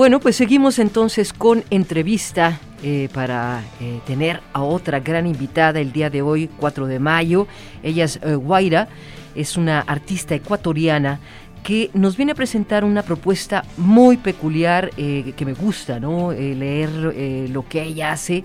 Bueno, 0.00 0.18
pues 0.18 0.36
seguimos 0.36 0.78
entonces 0.78 1.34
con 1.34 1.62
entrevista 1.68 2.58
eh, 2.82 3.10
para 3.12 3.62
eh, 3.82 4.00
tener 4.06 4.40
a 4.54 4.62
otra 4.62 4.98
gran 5.00 5.26
invitada 5.26 5.78
el 5.78 5.92
día 5.92 6.08
de 6.08 6.22
hoy, 6.22 6.48
4 6.56 6.86
de 6.86 6.98
mayo. 6.98 7.46
Ella 7.82 8.06
es 8.06 8.18
eh, 8.22 8.34
Guaira, 8.34 8.88
es 9.34 9.58
una 9.58 9.80
artista 9.80 10.34
ecuatoriana 10.34 11.20
que 11.62 11.90
nos 11.92 12.16
viene 12.16 12.32
a 12.32 12.34
presentar 12.34 12.82
una 12.82 13.02
propuesta 13.02 13.62
muy 13.76 14.16
peculiar 14.16 14.88
que 14.92 15.44
me 15.44 15.52
gusta, 15.52 16.00
¿no? 16.00 16.32
leer 16.32 17.50
lo 17.50 17.68
que 17.68 17.82
ella 17.82 18.12
hace 18.12 18.44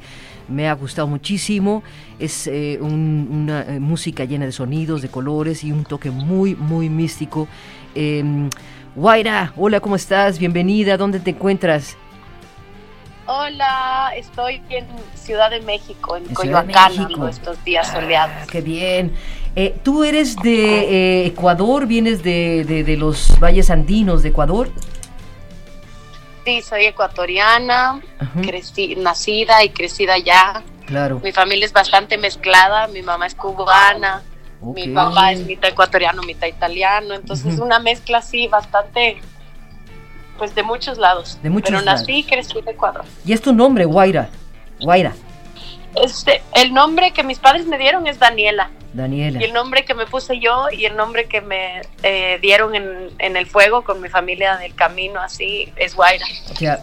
me 0.49 0.67
ha 0.67 0.73
gustado 0.73 1.07
muchísimo. 1.07 1.83
Es 2.19 2.49
una 2.81 3.65
música 3.79 4.25
llena 4.25 4.45
de 4.45 4.51
sonidos, 4.51 5.01
de 5.01 5.07
colores 5.07 5.63
y 5.63 5.71
un 5.71 5.85
toque 5.85 6.11
muy, 6.11 6.53
muy 6.55 6.89
místico. 6.89 7.47
Guaira, 8.95 9.51
hola, 9.57 9.81
¿cómo 9.81 9.97
estás? 9.97 10.39
Bienvenida, 10.39 10.95
¿dónde 10.95 11.19
te 11.19 11.31
encuentras? 11.31 11.97
Hola, 13.25 14.13
estoy 14.15 14.61
en 14.69 14.87
Ciudad 15.15 15.49
de 15.49 15.59
México, 15.59 16.15
en, 16.15 16.33
Coyoacán, 16.33 16.93
estos 17.29 17.61
días 17.65 17.91
soleados. 17.91 18.33
Ah, 18.43 18.47
qué 18.49 18.61
bien. 18.61 19.13
Eh, 19.53 19.75
¿Tú 19.83 20.05
eres 20.05 20.37
de 20.37 21.23
eh, 21.23 21.25
Ecuador? 21.25 21.87
¿Vienes 21.87 22.23
de, 22.23 22.95
los 22.97 23.37
valles 23.37 23.69
andinos 23.69 24.23
de 24.23 24.29
Ecuador? 24.29 24.69
Sí, 26.45 26.61
soy 26.61 26.85
ecuatoriana, 26.85 27.99
crecí, 28.43 28.95
nacida 28.95 29.61
y 29.65 29.71
crecida 29.71 30.13
allá. 30.13 30.63
Claro. 30.85 31.19
Mi 31.21 31.33
familia 31.33 31.65
es 31.65 31.73
bastante 31.73 32.17
mezclada, 32.17 32.87
mi 32.87 33.01
mamá 33.01 33.27
es 33.27 33.35
cubana, 33.35 34.23
mi 34.61 34.87
papá 34.89 35.31
es 35.31 35.45
mitad 35.45 35.69
ecuatoriano, 35.69 36.23
mitad 36.23 36.47
italiano, 36.47 37.13
entonces 37.13 37.59
una 37.59 37.79
mezcla 37.79 38.19
así 38.19 38.47
bastante, 38.47 39.17
pues 40.37 40.55
de 40.55 40.63
muchos 40.63 40.97
lados. 40.97 41.39
De 41.43 41.49
muchos 41.49 41.71
Pero 41.71 41.81
nací 41.81 42.17
y 42.17 42.23
crecí 42.23 42.57
en 42.57 42.67
Ecuador. 42.67 43.05
¿Y 43.25 43.33
es 43.33 43.41
tu 43.41 43.53
nombre, 43.53 43.85
Guaira? 43.85 44.29
Guaira. 44.79 45.13
Este, 45.95 46.41
el 46.53 46.73
nombre 46.73 47.11
que 47.11 47.23
mis 47.23 47.39
padres 47.39 47.65
me 47.67 47.77
dieron 47.77 48.07
es 48.07 48.19
Daniela. 48.19 48.69
Daniela. 48.93 49.39
Y 49.41 49.43
el 49.43 49.53
nombre 49.53 49.85
que 49.85 49.93
me 49.93 50.05
puse 50.05 50.39
yo 50.39 50.67
y 50.71 50.85
el 50.85 50.95
nombre 50.95 51.25
que 51.25 51.41
me 51.41 51.81
eh, 52.03 52.39
dieron 52.41 52.75
en, 52.75 53.09
en, 53.19 53.35
el 53.35 53.45
fuego 53.45 53.83
con 53.83 54.01
mi 54.01 54.09
familia 54.09 54.57
del 54.57 54.73
camino, 54.73 55.19
así, 55.19 55.71
es 55.75 55.95
Guaira. 55.95 56.25
O 56.51 56.55
sea, 56.55 56.81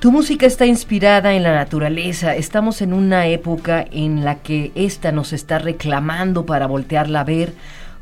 tu 0.00 0.10
música 0.10 0.46
está 0.46 0.64
inspirada 0.64 1.34
en 1.34 1.42
la 1.42 1.54
naturaleza. 1.54 2.34
Estamos 2.34 2.80
en 2.80 2.94
una 2.94 3.26
época 3.26 3.84
en 3.92 4.24
la 4.24 4.36
que 4.36 4.72
esta 4.74 5.12
nos 5.12 5.34
está 5.34 5.58
reclamando 5.58 6.46
para 6.46 6.66
voltearla 6.66 7.20
a 7.20 7.24
ver. 7.24 7.52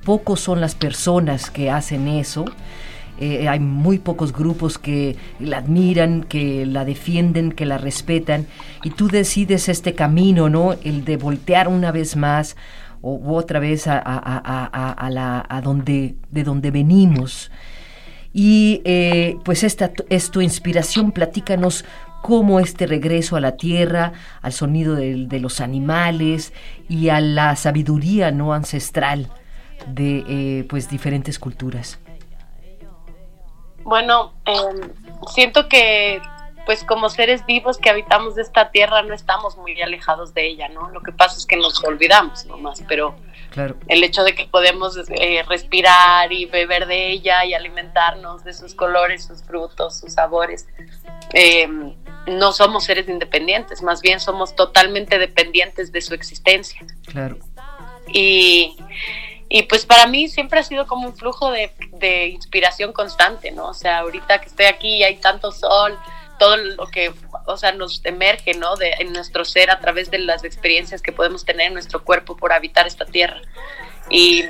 Pocos 0.05 0.39
son 0.39 0.61
las 0.61 0.77
personas 0.77 1.51
que 1.51 1.73
hacen 1.73 2.07
eso. 2.07 2.45
Eh, 3.21 3.49
hay 3.49 3.59
muy 3.59 3.99
pocos 3.99 4.33
grupos 4.33 4.79
que 4.79 5.17
la 5.41 5.59
admiran, 5.59 6.23
que 6.23 6.65
la 6.67 6.85
defienden, 6.85 7.51
que 7.51 7.67
la 7.67 7.77
respetan, 7.77 8.47
y 8.85 8.91
tú 8.91 9.09
decides 9.09 9.69
este 9.69 9.97
camino, 9.97 10.49
¿no? 10.49 10.75
El 10.85 11.05
de 11.05 11.17
voltear 11.17 11.67
una 11.67 11.91
vez 11.91 12.15
más 12.15 12.57
o 13.03 13.35
otra 13.35 13.59
vez 13.59 13.89
a, 13.89 15.09
la, 15.11 15.47
a 15.49 15.61
donde, 15.63 16.15
de 16.31 16.45
donde 16.45 16.71
venimos. 16.71 17.51
Y 18.33 18.83
eh, 18.85 19.37
pues 19.45 19.65
esta 19.65 19.93
es 20.11 20.31
tu 20.31 20.41
inspiración, 20.41 21.13
platícanos 21.13 21.85
cómo 22.23 22.61
este 22.61 22.87
regreso 22.87 23.37
a 23.37 23.41
la 23.41 23.57
tierra, 23.57 24.13
al 24.43 24.53
sonido 24.53 24.95
de, 24.95 25.41
los 25.41 25.61
animales 25.61 26.53
y 26.89 27.09
a 27.09 27.21
la 27.21 27.57
sabiduría 27.57 28.31
no 28.31 28.53
ancestral 28.53 29.31
de 29.87 30.25
eh, 30.29 30.67
pues 30.69 30.91
diferentes 30.91 31.39
culturas. 31.39 31.99
Bueno, 33.85 34.35
eh, 34.45 34.53
siento 35.33 35.69
que 35.69 36.21
pues 36.69 36.85
como 36.85 37.09
seres 37.09 37.47
vivos 37.47 37.79
que 37.79 37.89
habitamos 37.89 38.35
de 38.35 38.43
esta 38.43 38.71
tierra 38.71 39.01
no 39.01 39.15
estamos 39.15 39.57
muy 39.57 39.81
alejados 39.81 40.35
de 40.35 40.47
ella, 40.49 40.69
¿no? 40.69 40.91
Lo 40.91 41.01
que 41.01 41.13
pasa 41.13 41.39
es 41.39 41.47
que 41.47 41.57
nos 41.57 41.83
olvidamos 41.83 42.45
nomás, 42.45 42.85
pero 42.87 43.17
claro. 43.53 43.75
el 43.87 44.05
hecho 44.05 44.23
de 44.23 44.35
que 44.35 44.45
podemos 44.45 44.99
eh, 45.09 45.43
respirar 45.49 46.31
y 46.31 46.45
beber 46.45 46.87
de 46.87 47.11
ella 47.11 47.43
y 47.47 47.55
alimentarnos 47.55 48.45
de 48.45 48.53
sus 48.53 48.75
colores, 48.75 49.25
sus 49.25 49.43
frutos, 49.45 49.99
sus 49.99 50.13
sabores, 50.13 50.69
eh, 51.33 51.67
no 52.27 52.53
somos 52.53 52.85
seres 52.85 53.09
independientes, 53.09 53.81
más 53.81 54.03
bien 54.03 54.21
somos 54.21 54.55
totalmente 54.55 55.19
dependientes 55.19 55.91
de 55.91 56.03
su 56.03 56.13
existencia. 56.13 56.83
Claro. 57.07 57.39
Y 58.09 58.77
y 59.51 59.63
pues 59.63 59.87
para 59.87 60.07
mí 60.07 60.29
siempre 60.29 60.61
ha 60.61 60.63
sido 60.63 60.87
como 60.87 61.07
un 61.09 61.17
flujo 61.17 61.51
de, 61.51 61.73
de, 61.93 62.27
inspiración 62.27 62.93
constante, 62.93 63.51
¿no? 63.51 63.69
O 63.69 63.73
sea, 63.73 64.01
ahorita 64.01 64.43
que 64.43 64.49
estoy 64.49 64.67
aquí 64.67 64.97
y 64.97 65.05
hay 65.05 65.17
tanto 65.17 65.53
sol, 65.53 65.99
todo 66.39 66.57
lo 66.57 66.87
que, 66.87 67.13
o 67.47 67.57
sea, 67.57 67.73
nos 67.73 68.05
emerge, 68.05 68.55
¿no? 68.55 68.77
De, 68.77 68.93
en 68.99 69.13
nuestro 69.13 69.45
ser 69.45 69.71
a 69.71 69.81
través 69.81 70.11
de 70.11 70.19
las 70.19 70.45
experiencias 70.45 71.03
que 71.03 71.13
podemos 71.13 71.45
tener 71.45 71.69
en 71.69 71.75
nuestro 71.75 72.05
cuerpo 72.05 72.37
por 72.37 72.53
habitar 72.53 72.87
esta 72.87 73.05
tierra. 73.05 73.41
Y, 74.11 74.45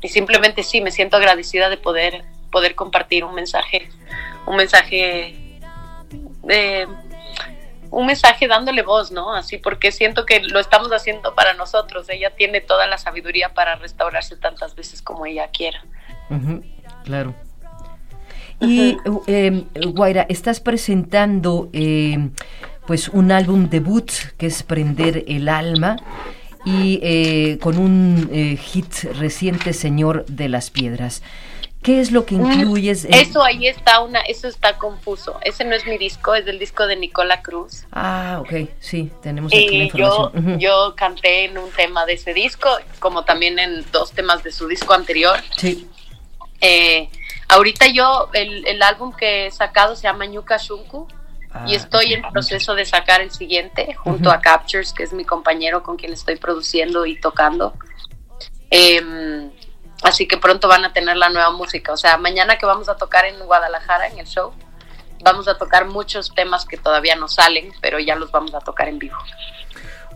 y 0.00 0.08
simplemente 0.08 0.62
sí, 0.62 0.80
me 0.80 0.90
siento 0.90 1.16
agradecida 1.16 1.68
de 1.68 1.76
poder, 1.76 2.24
poder 2.50 2.74
compartir 2.74 3.24
un 3.24 3.34
mensaje, 3.34 3.90
un 4.46 4.56
mensaje 4.56 5.58
de 6.42 6.86
un 7.92 8.06
mensaje 8.06 8.48
dándole 8.48 8.82
voz, 8.82 9.12
¿no? 9.12 9.34
Así 9.34 9.58
porque 9.58 9.92
siento 9.92 10.24
que 10.24 10.40
lo 10.40 10.58
estamos 10.58 10.90
haciendo 10.92 11.34
para 11.34 11.52
nosotros. 11.52 12.08
Ella 12.08 12.34
tiene 12.34 12.62
toda 12.62 12.86
la 12.86 12.96
sabiduría 12.96 13.52
para 13.52 13.76
restaurarse 13.76 14.36
tantas 14.36 14.74
veces 14.74 15.02
como 15.02 15.26
ella 15.26 15.48
quiera. 15.48 15.84
claro. 17.04 17.34
Y 18.62 18.96
eh, 19.26 19.64
Guaira, 19.88 20.26
estás 20.28 20.60
presentando 20.60 21.68
eh, 21.72 22.30
pues 22.86 23.08
un 23.08 23.32
álbum 23.32 23.68
debut 23.68 24.10
que 24.38 24.46
es 24.46 24.62
Prender 24.62 25.24
el 25.26 25.48
Alma 25.48 25.96
y 26.64 27.00
eh, 27.02 27.58
con 27.60 27.78
un 27.78 28.30
eh, 28.32 28.56
hit 28.56 28.92
reciente 29.18 29.72
Señor 29.72 30.24
de 30.26 30.48
las 30.48 30.70
Piedras. 30.70 31.22
¿Qué 31.82 32.00
es 32.00 32.12
lo 32.12 32.24
que 32.24 32.36
incluyes? 32.36 33.04
En... 33.06 33.14
Eso 33.14 33.42
ahí 33.42 33.66
está 33.66 34.00
una, 34.00 34.20
eso 34.20 34.46
está 34.46 34.78
confuso. 34.78 35.40
Ese 35.42 35.64
no 35.64 35.74
es 35.74 35.84
mi 35.84 35.98
disco, 35.98 36.32
es 36.36 36.46
el 36.46 36.60
disco 36.60 36.86
de 36.86 36.94
Nicola 36.94 37.42
Cruz. 37.42 37.86
Ah, 37.90 38.38
ok, 38.40 38.68
sí, 38.78 39.10
tenemos 39.20 39.52
aquí 39.52 39.64
y 39.64 39.78
la 39.78 39.84
información. 39.84 40.32
Yo, 40.32 40.38
uh 40.38 40.44
-huh. 40.44 40.58
yo 40.58 40.94
canté 40.96 41.46
en 41.46 41.58
un 41.58 41.68
tema 41.72 42.06
de 42.06 42.12
ese 42.12 42.32
disco, 42.34 42.68
como 43.00 43.24
también 43.24 43.58
en 43.58 43.84
dos 43.90 44.12
temas 44.12 44.44
de 44.44 44.52
su 44.52 44.68
disco 44.68 44.94
anterior. 44.94 45.40
Sí. 45.56 45.88
Eh, 46.60 47.08
ahorita 47.54 47.86
yo, 47.86 48.28
el, 48.32 48.66
el, 48.66 48.82
álbum 48.82 49.12
que 49.12 49.46
he 49.46 49.50
sacado 49.50 49.96
se 49.96 50.02
llama 50.02 50.26
Ñuka 50.26 50.56
Shunku. 50.56 51.08
Ah, 51.54 51.64
y 51.66 51.74
estoy 51.74 52.14
en 52.14 52.22
proceso 52.32 52.74
de 52.74 52.86
sacar 52.86 53.20
el 53.20 53.30
siguiente 53.30 53.94
junto 53.94 54.30
uh 54.30 54.32
-huh. 54.32 54.36
a 54.36 54.40
Captures, 54.40 54.92
que 54.94 55.02
es 55.02 55.12
mi 55.12 55.24
compañero 55.24 55.82
con 55.82 55.96
quien 55.96 56.12
estoy 56.12 56.36
produciendo 56.36 57.04
y 57.04 57.20
tocando. 57.20 57.74
Eh, 58.70 59.50
Así 60.02 60.26
que 60.26 60.36
pronto 60.36 60.66
van 60.68 60.84
a 60.84 60.92
tener 60.92 61.16
la 61.16 61.30
nueva 61.30 61.50
música. 61.52 61.92
O 61.92 61.96
sea, 61.96 62.16
mañana 62.16 62.58
que 62.58 62.66
vamos 62.66 62.88
a 62.88 62.96
tocar 62.96 63.24
en 63.24 63.38
Guadalajara, 63.38 64.08
en 64.08 64.18
el 64.18 64.26
show, 64.26 64.52
vamos 65.22 65.46
a 65.46 65.56
tocar 65.56 65.86
muchos 65.86 66.34
temas 66.34 66.66
que 66.66 66.76
todavía 66.76 67.14
no 67.14 67.28
salen, 67.28 67.72
pero 67.80 68.00
ya 68.00 68.16
los 68.16 68.32
vamos 68.32 68.52
a 68.54 68.60
tocar 68.60 68.88
en 68.88 68.98
vivo. 68.98 69.16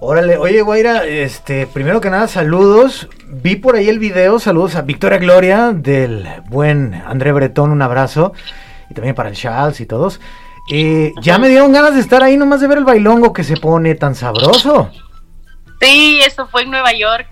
Órale, 0.00 0.36
oye 0.36 0.60
Guaira, 0.60 1.04
este, 1.04 1.66
primero 1.66 2.00
que 2.00 2.10
nada, 2.10 2.28
saludos. 2.28 3.08
Vi 3.26 3.56
por 3.56 3.76
ahí 3.76 3.88
el 3.88 3.98
video, 3.98 4.38
saludos 4.38 4.76
a 4.76 4.82
Victoria 4.82 5.18
Gloria, 5.18 5.72
del 5.72 6.28
buen 6.48 6.94
André 6.94 7.32
Bretón, 7.32 7.70
un 7.70 7.80
abrazo. 7.80 8.32
Y 8.90 8.94
también 8.94 9.14
para 9.14 9.30
el 9.30 9.34
Charles 9.34 9.80
y 9.80 9.86
todos. 9.86 10.20
Eh, 10.70 11.12
ya 11.22 11.38
me 11.38 11.48
dieron 11.48 11.72
ganas 11.72 11.94
de 11.94 12.00
estar 12.00 12.22
ahí 12.22 12.36
nomás 12.36 12.60
de 12.60 12.66
ver 12.66 12.78
el 12.78 12.84
bailongo 12.84 13.32
que 13.32 13.42
se 13.42 13.56
pone 13.56 13.94
tan 13.94 14.14
sabroso. 14.14 14.90
Sí, 15.80 16.20
eso 16.24 16.46
fue 16.48 16.62
en 16.62 16.70
Nueva 16.70 16.92
York. 16.92 17.28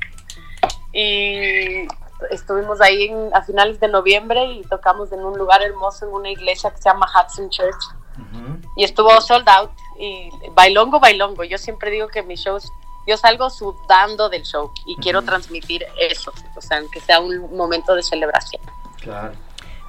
Y 0.92 1.87
estuvimos 2.31 2.81
ahí 2.81 3.05
en, 3.05 3.35
a 3.35 3.42
finales 3.42 3.79
de 3.79 3.88
noviembre 3.88 4.42
y 4.53 4.62
tocamos 4.62 5.12
en 5.12 5.20
un 5.20 5.37
lugar 5.37 5.61
hermoso, 5.62 6.07
en 6.07 6.14
una 6.14 6.31
iglesia 6.31 6.70
que 6.70 6.79
se 6.79 6.88
llama 6.88 7.07
Hudson 7.07 7.50
Church. 7.50 7.74
Uh 8.16 8.22
-huh. 8.22 8.61
Y 8.79 8.85
estuvo 8.85 9.20
sold 9.20 9.48
out. 9.48 9.70
Y 9.98 10.30
bailongo, 10.54 11.00
bailongo. 11.00 11.44
Yo 11.44 11.59
siempre 11.59 11.90
digo 11.90 12.09
que 12.09 12.22
mis 12.22 12.40
shows, 12.40 12.72
yo 13.07 13.16
salgo 13.16 13.50
sudando 13.50 14.28
del 14.28 14.42
show 14.42 14.70
y 14.87 14.94
uh 14.94 14.96
-huh. 14.96 15.02
quiero 15.02 15.22
transmitir 15.22 15.85
eso, 15.98 16.33
o 16.57 16.61
sea, 16.61 16.78
aunque 16.78 17.00
sea 17.00 17.20
un 17.20 17.57
momento 17.57 17.94
de 17.94 18.02
celebración. 18.02 18.62
Claro. 19.00 19.35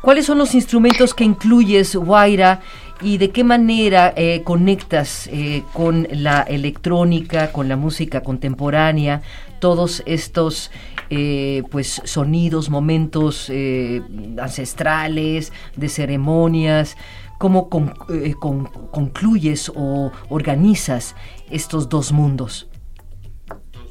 ¿Cuáles 0.01 0.25
son 0.27 0.37
los 0.37 0.53
instrumentos 0.53 1.13
que 1.13 1.23
incluyes, 1.23 1.95
Guaira? 1.95 2.61
¿Y 3.01 3.17
de 3.17 3.31
qué 3.31 3.43
manera 3.43 4.13
eh, 4.15 4.43
conectas 4.43 5.27
eh, 5.27 5.63
con 5.73 6.07
la 6.11 6.43
electrónica, 6.43 7.51
con 7.51 7.67
la 7.67 7.75
música 7.75 8.21
contemporánea, 8.21 9.21
todos 9.59 10.03
estos 10.05 10.69
eh, 11.09 11.63
pues 11.71 12.01
sonidos, 12.03 12.69
momentos 12.69 13.47
eh, 13.49 14.01
ancestrales, 14.41 15.51
de 15.75 15.89
ceremonias, 15.89 16.97
cómo 17.37 17.69
con, 17.69 17.93
eh, 18.09 18.33
con, 18.39 18.65
concluyes 18.65 19.71
o 19.75 20.11
organizas 20.29 21.15
estos 21.49 21.89
dos 21.89 22.11
mundos. 22.11 22.67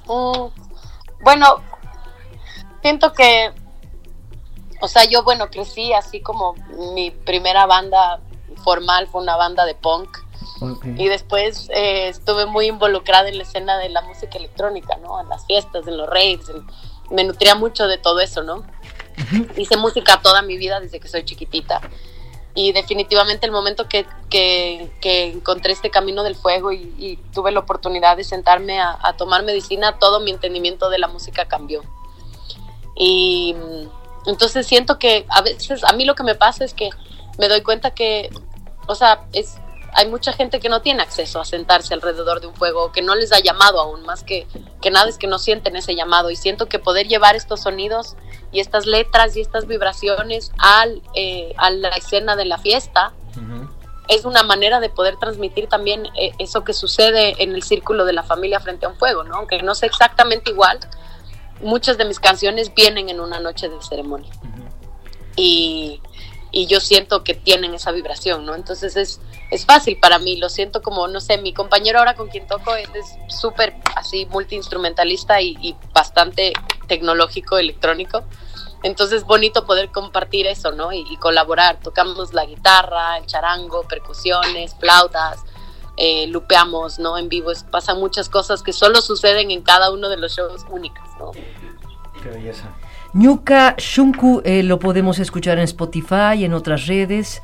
Mm, 0.07 0.49
bueno, 1.23 1.63
siento 2.83 3.13
que, 3.13 3.53
o 4.81 4.89
sea, 4.89 5.05
yo 5.05 5.23
bueno 5.23 5.49
crecí 5.49 5.93
así 5.93 6.21
como 6.21 6.55
mi 6.95 7.11
primera 7.11 7.67
banda 7.67 8.21
formal 8.63 9.07
fue 9.09 9.23
una 9.23 9.37
banda 9.37 9.65
de 9.65 9.75
punk. 9.75 10.19
Okay. 10.61 10.95
Y 10.97 11.09
después 11.09 11.69
eh, 11.75 12.09
estuve 12.09 12.47
muy 12.47 12.67
involucrada 12.67 13.29
en 13.29 13.39
la 13.39 13.43
escena 13.43 13.77
de 13.79 13.89
la 13.89 14.03
música 14.03 14.39
electrónica, 14.39 14.97
¿no? 14.97 15.21
En 15.21 15.29
las 15.29 15.45
fiestas, 15.47 15.87
en 15.87 15.97
los 15.97 16.09
raves, 16.09 16.49
en, 16.49 16.65
me 17.11 17.25
nutría 17.25 17.55
mucho 17.55 17.87
de 17.87 17.99
todo 17.99 18.21
eso, 18.21 18.43
¿no? 18.43 18.57
Uh 18.57 18.63
-huh. 19.17 19.59
Hice 19.59 19.77
música 19.77 20.21
toda 20.23 20.43
mi 20.43 20.57
vida 20.57 20.81
desde 20.81 21.01
que 21.01 21.09
soy 21.09 21.25
chiquitita. 21.25 21.81
Y 22.55 22.73
definitivamente 22.73 23.47
el 23.47 23.53
momento 23.53 23.89
que, 23.89 24.07
que, 24.31 24.93
encontré 25.33 25.73
este 25.73 25.91
camino 25.91 26.23
del 26.23 26.37
fuego 26.37 26.73
y, 26.73 27.19
tuve 27.33 27.51
la 27.51 27.61
oportunidad 27.61 28.17
de 28.17 28.25
sentarme 28.25 28.81
a, 28.81 28.97
a, 29.03 29.17
tomar 29.17 29.43
medicina, 29.43 29.99
todo 29.99 30.21
mi 30.21 30.31
entendimiento 30.31 30.89
de 30.89 30.99
la 30.99 31.09
música 31.09 31.47
cambió. 31.47 31.83
Y 32.97 33.57
entonces 34.27 34.67
siento 34.67 34.99
que 34.99 35.27
a 35.29 35.43
veces, 35.43 35.83
a 35.85 35.93
mí 35.95 36.05
lo 36.05 36.15
que 36.15 36.23
me 36.23 36.35
pasa 36.35 36.65
es 36.65 36.75
que 36.75 36.91
me 37.39 37.49
doy 37.49 37.63
cuenta 37.63 37.93
que, 37.93 38.31
o 38.87 38.95
sea, 38.95 39.25
es, 39.33 39.57
hay 39.95 40.09
mucha 40.09 40.33
gente 40.33 40.59
que 40.59 40.69
no 40.69 40.83
tiene 40.83 41.03
acceso 41.03 41.41
a 41.41 41.45
sentarse 41.45 41.95
alrededor 41.95 42.41
de 42.41 42.49
un 42.49 42.55
fuego, 42.55 42.91
que 42.91 43.01
no 43.01 43.15
les 43.15 43.33
ha 43.33 43.39
llamado 43.39 43.81
aún, 43.81 44.03
más 44.05 44.25
que, 44.25 44.47
que 44.81 44.91
nada 44.91 45.09
es 45.09 45.19
que 45.19 45.29
no 45.29 45.39
sienten 45.39 45.77
ese 45.77 45.95
llamado. 45.95 46.31
Y 46.31 46.37
siento 46.37 46.67
que 46.67 46.79
poder 46.79 47.07
llevar 47.07 47.37
estos 47.37 47.63
sonidos 47.63 48.17
y 48.51 48.61
estas 48.61 48.87
letras 48.87 49.37
y 49.37 49.41
estas 49.41 49.67
vibraciones 49.67 50.51
al, 50.59 51.01
eh, 51.15 51.55
a 51.59 51.71
la 51.71 51.91
escena 51.91 52.35
de 52.35 52.45
la 52.45 52.59
fiesta, 52.59 53.13
uh 53.37 53.41
-huh. 53.41 53.71
es 54.09 54.25
una 54.25 54.43
manera 54.43 54.81
de 54.81 54.89
poder 54.91 55.17
transmitir 55.17 55.69
también 55.69 56.07
eh, 56.17 56.33
eso 56.39 56.65
que 56.65 56.73
sucede 56.73 57.43
en 57.43 57.55
el 57.55 57.63
círculo 57.63 58.05
de 58.05 58.13
la 58.13 58.25
familia 58.25 58.59
frente 58.59 58.87
a 58.87 58.89
un 58.89 58.97
fuego, 58.97 59.23
¿no? 59.23 59.37
Aunque 59.37 59.63
no 59.63 59.77
sea 59.77 59.89
exactamente 59.89 60.51
igual, 60.51 60.81
muchas 61.61 61.99
de 61.99 62.05
mis 62.05 62.19
canciones 62.19 62.75
vienen 62.75 63.09
en 63.09 63.21
una 63.21 63.39
noche 63.39 63.69
de 63.69 63.81
ceremonia. 63.81 64.33
y, 65.37 66.01
y, 66.55 66.67
yo 66.67 66.81
siento 66.81 67.25
que 67.25 67.35
tienen 67.35 67.75
esa 67.75 67.93
vibración, 67.93 68.47
¿no? 68.47 68.55
Entonces 68.55 68.97
es, 68.97 69.21
es 69.51 69.67
fácil 69.67 69.99
para 69.99 70.19
mí, 70.19 70.37
lo 70.37 70.49
siento 70.49 70.83
como, 70.83 71.09
no 71.09 71.21
sé, 71.21 71.39
mi 71.39 71.53
compañero 71.53 71.99
ahora 71.99 72.15
con 72.15 72.29
quien 72.29 72.47
toco 72.47 72.75
es 72.75 72.89
súper 73.29 73.75
así 73.97 74.27
multiinstrumentalista 74.27 75.41
y, 75.41 75.57
y 75.61 75.77
bastante 75.93 76.53
tecnológico, 76.87 77.59
electrónico. 77.59 78.25
Entonces 78.85 79.23
es 79.23 79.25
bonito 79.27 79.65
poder 79.65 79.91
compartir 79.91 80.47
eso, 80.47 80.71
¿no? 80.73 80.93
Y, 80.93 81.07
y, 81.11 81.17
colaborar. 81.17 81.81
Tocamos 81.81 82.35
la 82.35 82.45
guitarra, 82.45 83.17
el 83.17 83.25
charango, 83.25 83.83
percusiones, 83.89 84.75
flautas, 84.79 85.41
eh, 85.97 86.27
lupeamos, 86.27 86.99
¿no? 86.99 87.17
En 87.17 87.31
vivo. 87.31 87.51
Es, 87.51 87.65
pasan 87.65 87.99
muchas 87.99 88.29
cosas 88.29 88.63
que 88.63 88.75
solo 88.75 89.01
suceden 89.01 89.51
en 89.51 89.63
cada 89.63 89.91
uno 89.91 90.11
de 90.11 90.19
los 90.19 90.37
shows 90.37 90.67
únicos, 90.69 91.09
¿no? 91.19 91.31
Qué 92.23 92.29
belleza. 92.29 92.75
Ñuka 93.15 93.75
Shunku 93.79 94.43
eh, 94.45 94.63
lo 94.63 94.79
podemos 94.79 95.19
escuchar 95.19 95.59
en 95.59 95.65
Spotify, 95.65 96.45
en 96.45 96.53
otras 96.53 96.87
redes. 96.87 97.43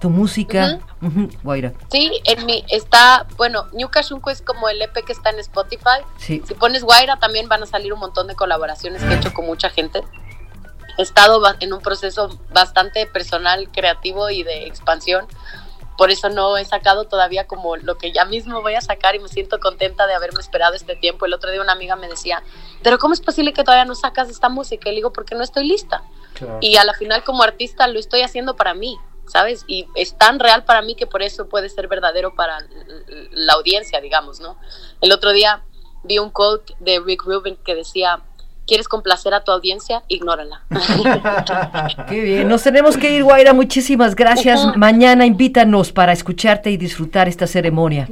Tu 0.00 0.10
música, 0.10 0.80
uh 1.00 1.06
-huh. 1.06 1.06
Uh 1.06 1.10
-huh. 1.10 1.42
Guaira. 1.44 1.72
Sí, 1.92 2.10
en 2.24 2.44
mi 2.44 2.64
está, 2.68 3.26
bueno, 3.36 3.66
Ñuka 3.72 4.00
Shunku 4.02 4.30
es 4.30 4.42
como 4.42 4.68
el 4.68 4.82
EP 4.82 5.04
que 5.04 5.12
está 5.12 5.30
en 5.30 5.38
Spotify. 5.38 6.00
Sí. 6.16 6.42
Si 6.44 6.54
pones 6.54 6.82
Guaira 6.82 7.18
también 7.18 7.48
van 7.48 7.62
a 7.62 7.66
salir 7.66 7.92
un 7.92 8.00
montón 8.00 8.26
de 8.26 8.34
colaboraciones 8.34 9.00
que 9.04 9.14
he 9.14 9.16
hecho 9.16 9.32
con 9.32 9.46
mucha 9.46 9.70
gente 9.70 10.02
he 10.98 11.02
estado 11.02 11.42
en 11.60 11.72
un 11.72 11.80
proceso 11.80 12.38
bastante 12.52 13.06
personal, 13.06 13.68
creativo 13.72 14.30
y 14.30 14.42
de 14.42 14.66
expansión. 14.66 15.26
Por 16.02 16.10
eso 16.10 16.30
no 16.30 16.56
he 16.56 16.64
sacado 16.64 17.04
todavía 17.04 17.46
como 17.46 17.76
lo 17.76 17.96
que 17.96 18.10
ya 18.10 18.24
mismo 18.24 18.60
voy 18.60 18.74
a 18.74 18.80
sacar 18.80 19.14
y 19.14 19.20
me 19.20 19.28
siento 19.28 19.60
contenta 19.60 20.04
de 20.08 20.14
haberme 20.14 20.40
esperado 20.40 20.74
este 20.74 20.96
tiempo. 20.96 21.26
El 21.26 21.32
otro 21.32 21.52
día 21.52 21.60
una 21.60 21.74
amiga 21.74 21.94
me 21.94 22.08
decía, 22.08 22.42
pero 22.82 22.98
¿cómo 22.98 23.14
es 23.14 23.20
posible 23.20 23.52
que 23.52 23.62
todavía 23.62 23.84
no 23.84 23.94
sacas 23.94 24.28
esta 24.28 24.48
música? 24.48 24.88
Y 24.88 24.94
le 24.94 24.96
digo, 24.96 25.12
porque 25.12 25.36
no 25.36 25.44
estoy 25.44 25.64
lista. 25.64 26.02
Claro. 26.34 26.58
Y 26.60 26.74
a 26.74 26.82
la 26.82 26.94
final 26.94 27.22
como 27.22 27.44
artista 27.44 27.86
lo 27.86 28.00
estoy 28.00 28.22
haciendo 28.22 28.56
para 28.56 28.74
mí, 28.74 28.98
¿sabes? 29.28 29.62
Y 29.68 29.86
es 29.94 30.18
tan 30.18 30.40
real 30.40 30.64
para 30.64 30.82
mí 30.82 30.96
que 30.96 31.06
por 31.06 31.22
eso 31.22 31.48
puede 31.48 31.68
ser 31.68 31.86
verdadero 31.86 32.34
para 32.34 32.58
la 33.30 33.52
audiencia, 33.52 34.00
digamos, 34.00 34.40
¿no? 34.40 34.58
El 35.02 35.12
otro 35.12 35.30
día 35.30 35.62
vi 36.02 36.18
un 36.18 36.30
quote 36.30 36.74
de 36.80 36.98
Rick 36.98 37.22
Rubin 37.22 37.54
que 37.58 37.76
decía, 37.76 38.24
quieres 38.66 38.88
complacer 38.88 39.34
a 39.34 39.44
tu 39.44 39.52
audiencia, 39.52 40.02
ignórala. 40.08 40.62
Qué 42.08 42.20
bien, 42.20 42.48
nos 42.48 42.62
tenemos 42.62 42.96
que 42.96 43.10
ir, 43.10 43.24
Guaira, 43.24 43.52
muchísimas 43.52 44.14
gracias. 44.14 44.76
Mañana 44.76 45.26
invítanos 45.26 45.92
para 45.92 46.12
escucharte 46.12 46.70
y 46.70 46.76
disfrutar 46.76 47.28
esta 47.28 47.46
ceremonia. 47.46 48.08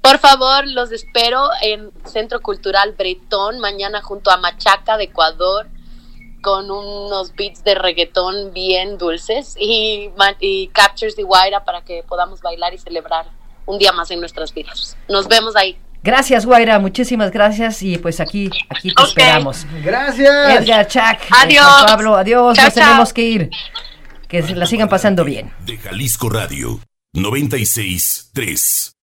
Por 0.00 0.18
favor, 0.18 0.66
los 0.68 0.92
espero 0.92 1.48
en 1.62 1.90
Centro 2.04 2.40
Cultural 2.40 2.94
Bretón, 2.96 3.58
mañana 3.58 4.02
junto 4.02 4.30
a 4.30 4.36
Machaca 4.36 4.96
de 4.96 5.04
Ecuador, 5.04 5.66
con 6.42 6.70
unos 6.70 7.34
beats 7.34 7.64
de 7.64 7.74
reggaetón 7.74 8.52
bien 8.52 8.98
dulces 8.98 9.56
y, 9.58 10.10
y 10.38 10.68
captures 10.68 11.16
de 11.16 11.24
Guaira 11.24 11.64
para 11.64 11.82
que 11.82 12.04
podamos 12.06 12.40
bailar 12.40 12.72
y 12.72 12.78
celebrar 12.78 13.26
un 13.66 13.78
día 13.78 13.90
más 13.90 14.10
en 14.12 14.20
nuestras 14.20 14.54
vidas. 14.54 14.96
Nos 15.08 15.26
vemos 15.26 15.56
ahí. 15.56 15.76
Gracias, 16.06 16.46
Guaira, 16.46 16.78
muchísimas 16.78 17.32
gracias 17.32 17.82
y 17.82 17.98
pues 17.98 18.20
aquí, 18.20 18.48
aquí 18.68 18.94
te 18.94 19.02
okay. 19.02 19.08
esperamos. 19.08 19.66
Gracias. 19.82 20.60
Edgar, 20.60 20.86
Chuck, 20.86 21.18
adiós. 21.36 21.66
Eh, 21.66 21.84
Pablo, 21.88 22.14
adiós, 22.14 22.56
chao, 22.56 22.64
nos 22.64 22.74
chao. 22.74 22.84
tenemos 22.84 23.12
que 23.12 23.22
ir. 23.22 23.50
Que 24.28 24.40
se 24.44 24.54
la 24.54 24.66
sigan 24.66 24.88
pasando 24.88 25.24
bien. 25.24 25.52
De 25.64 25.76
Jalisco 25.78 26.28
Radio 26.28 26.78
96 27.12 28.30
3. 28.32 28.95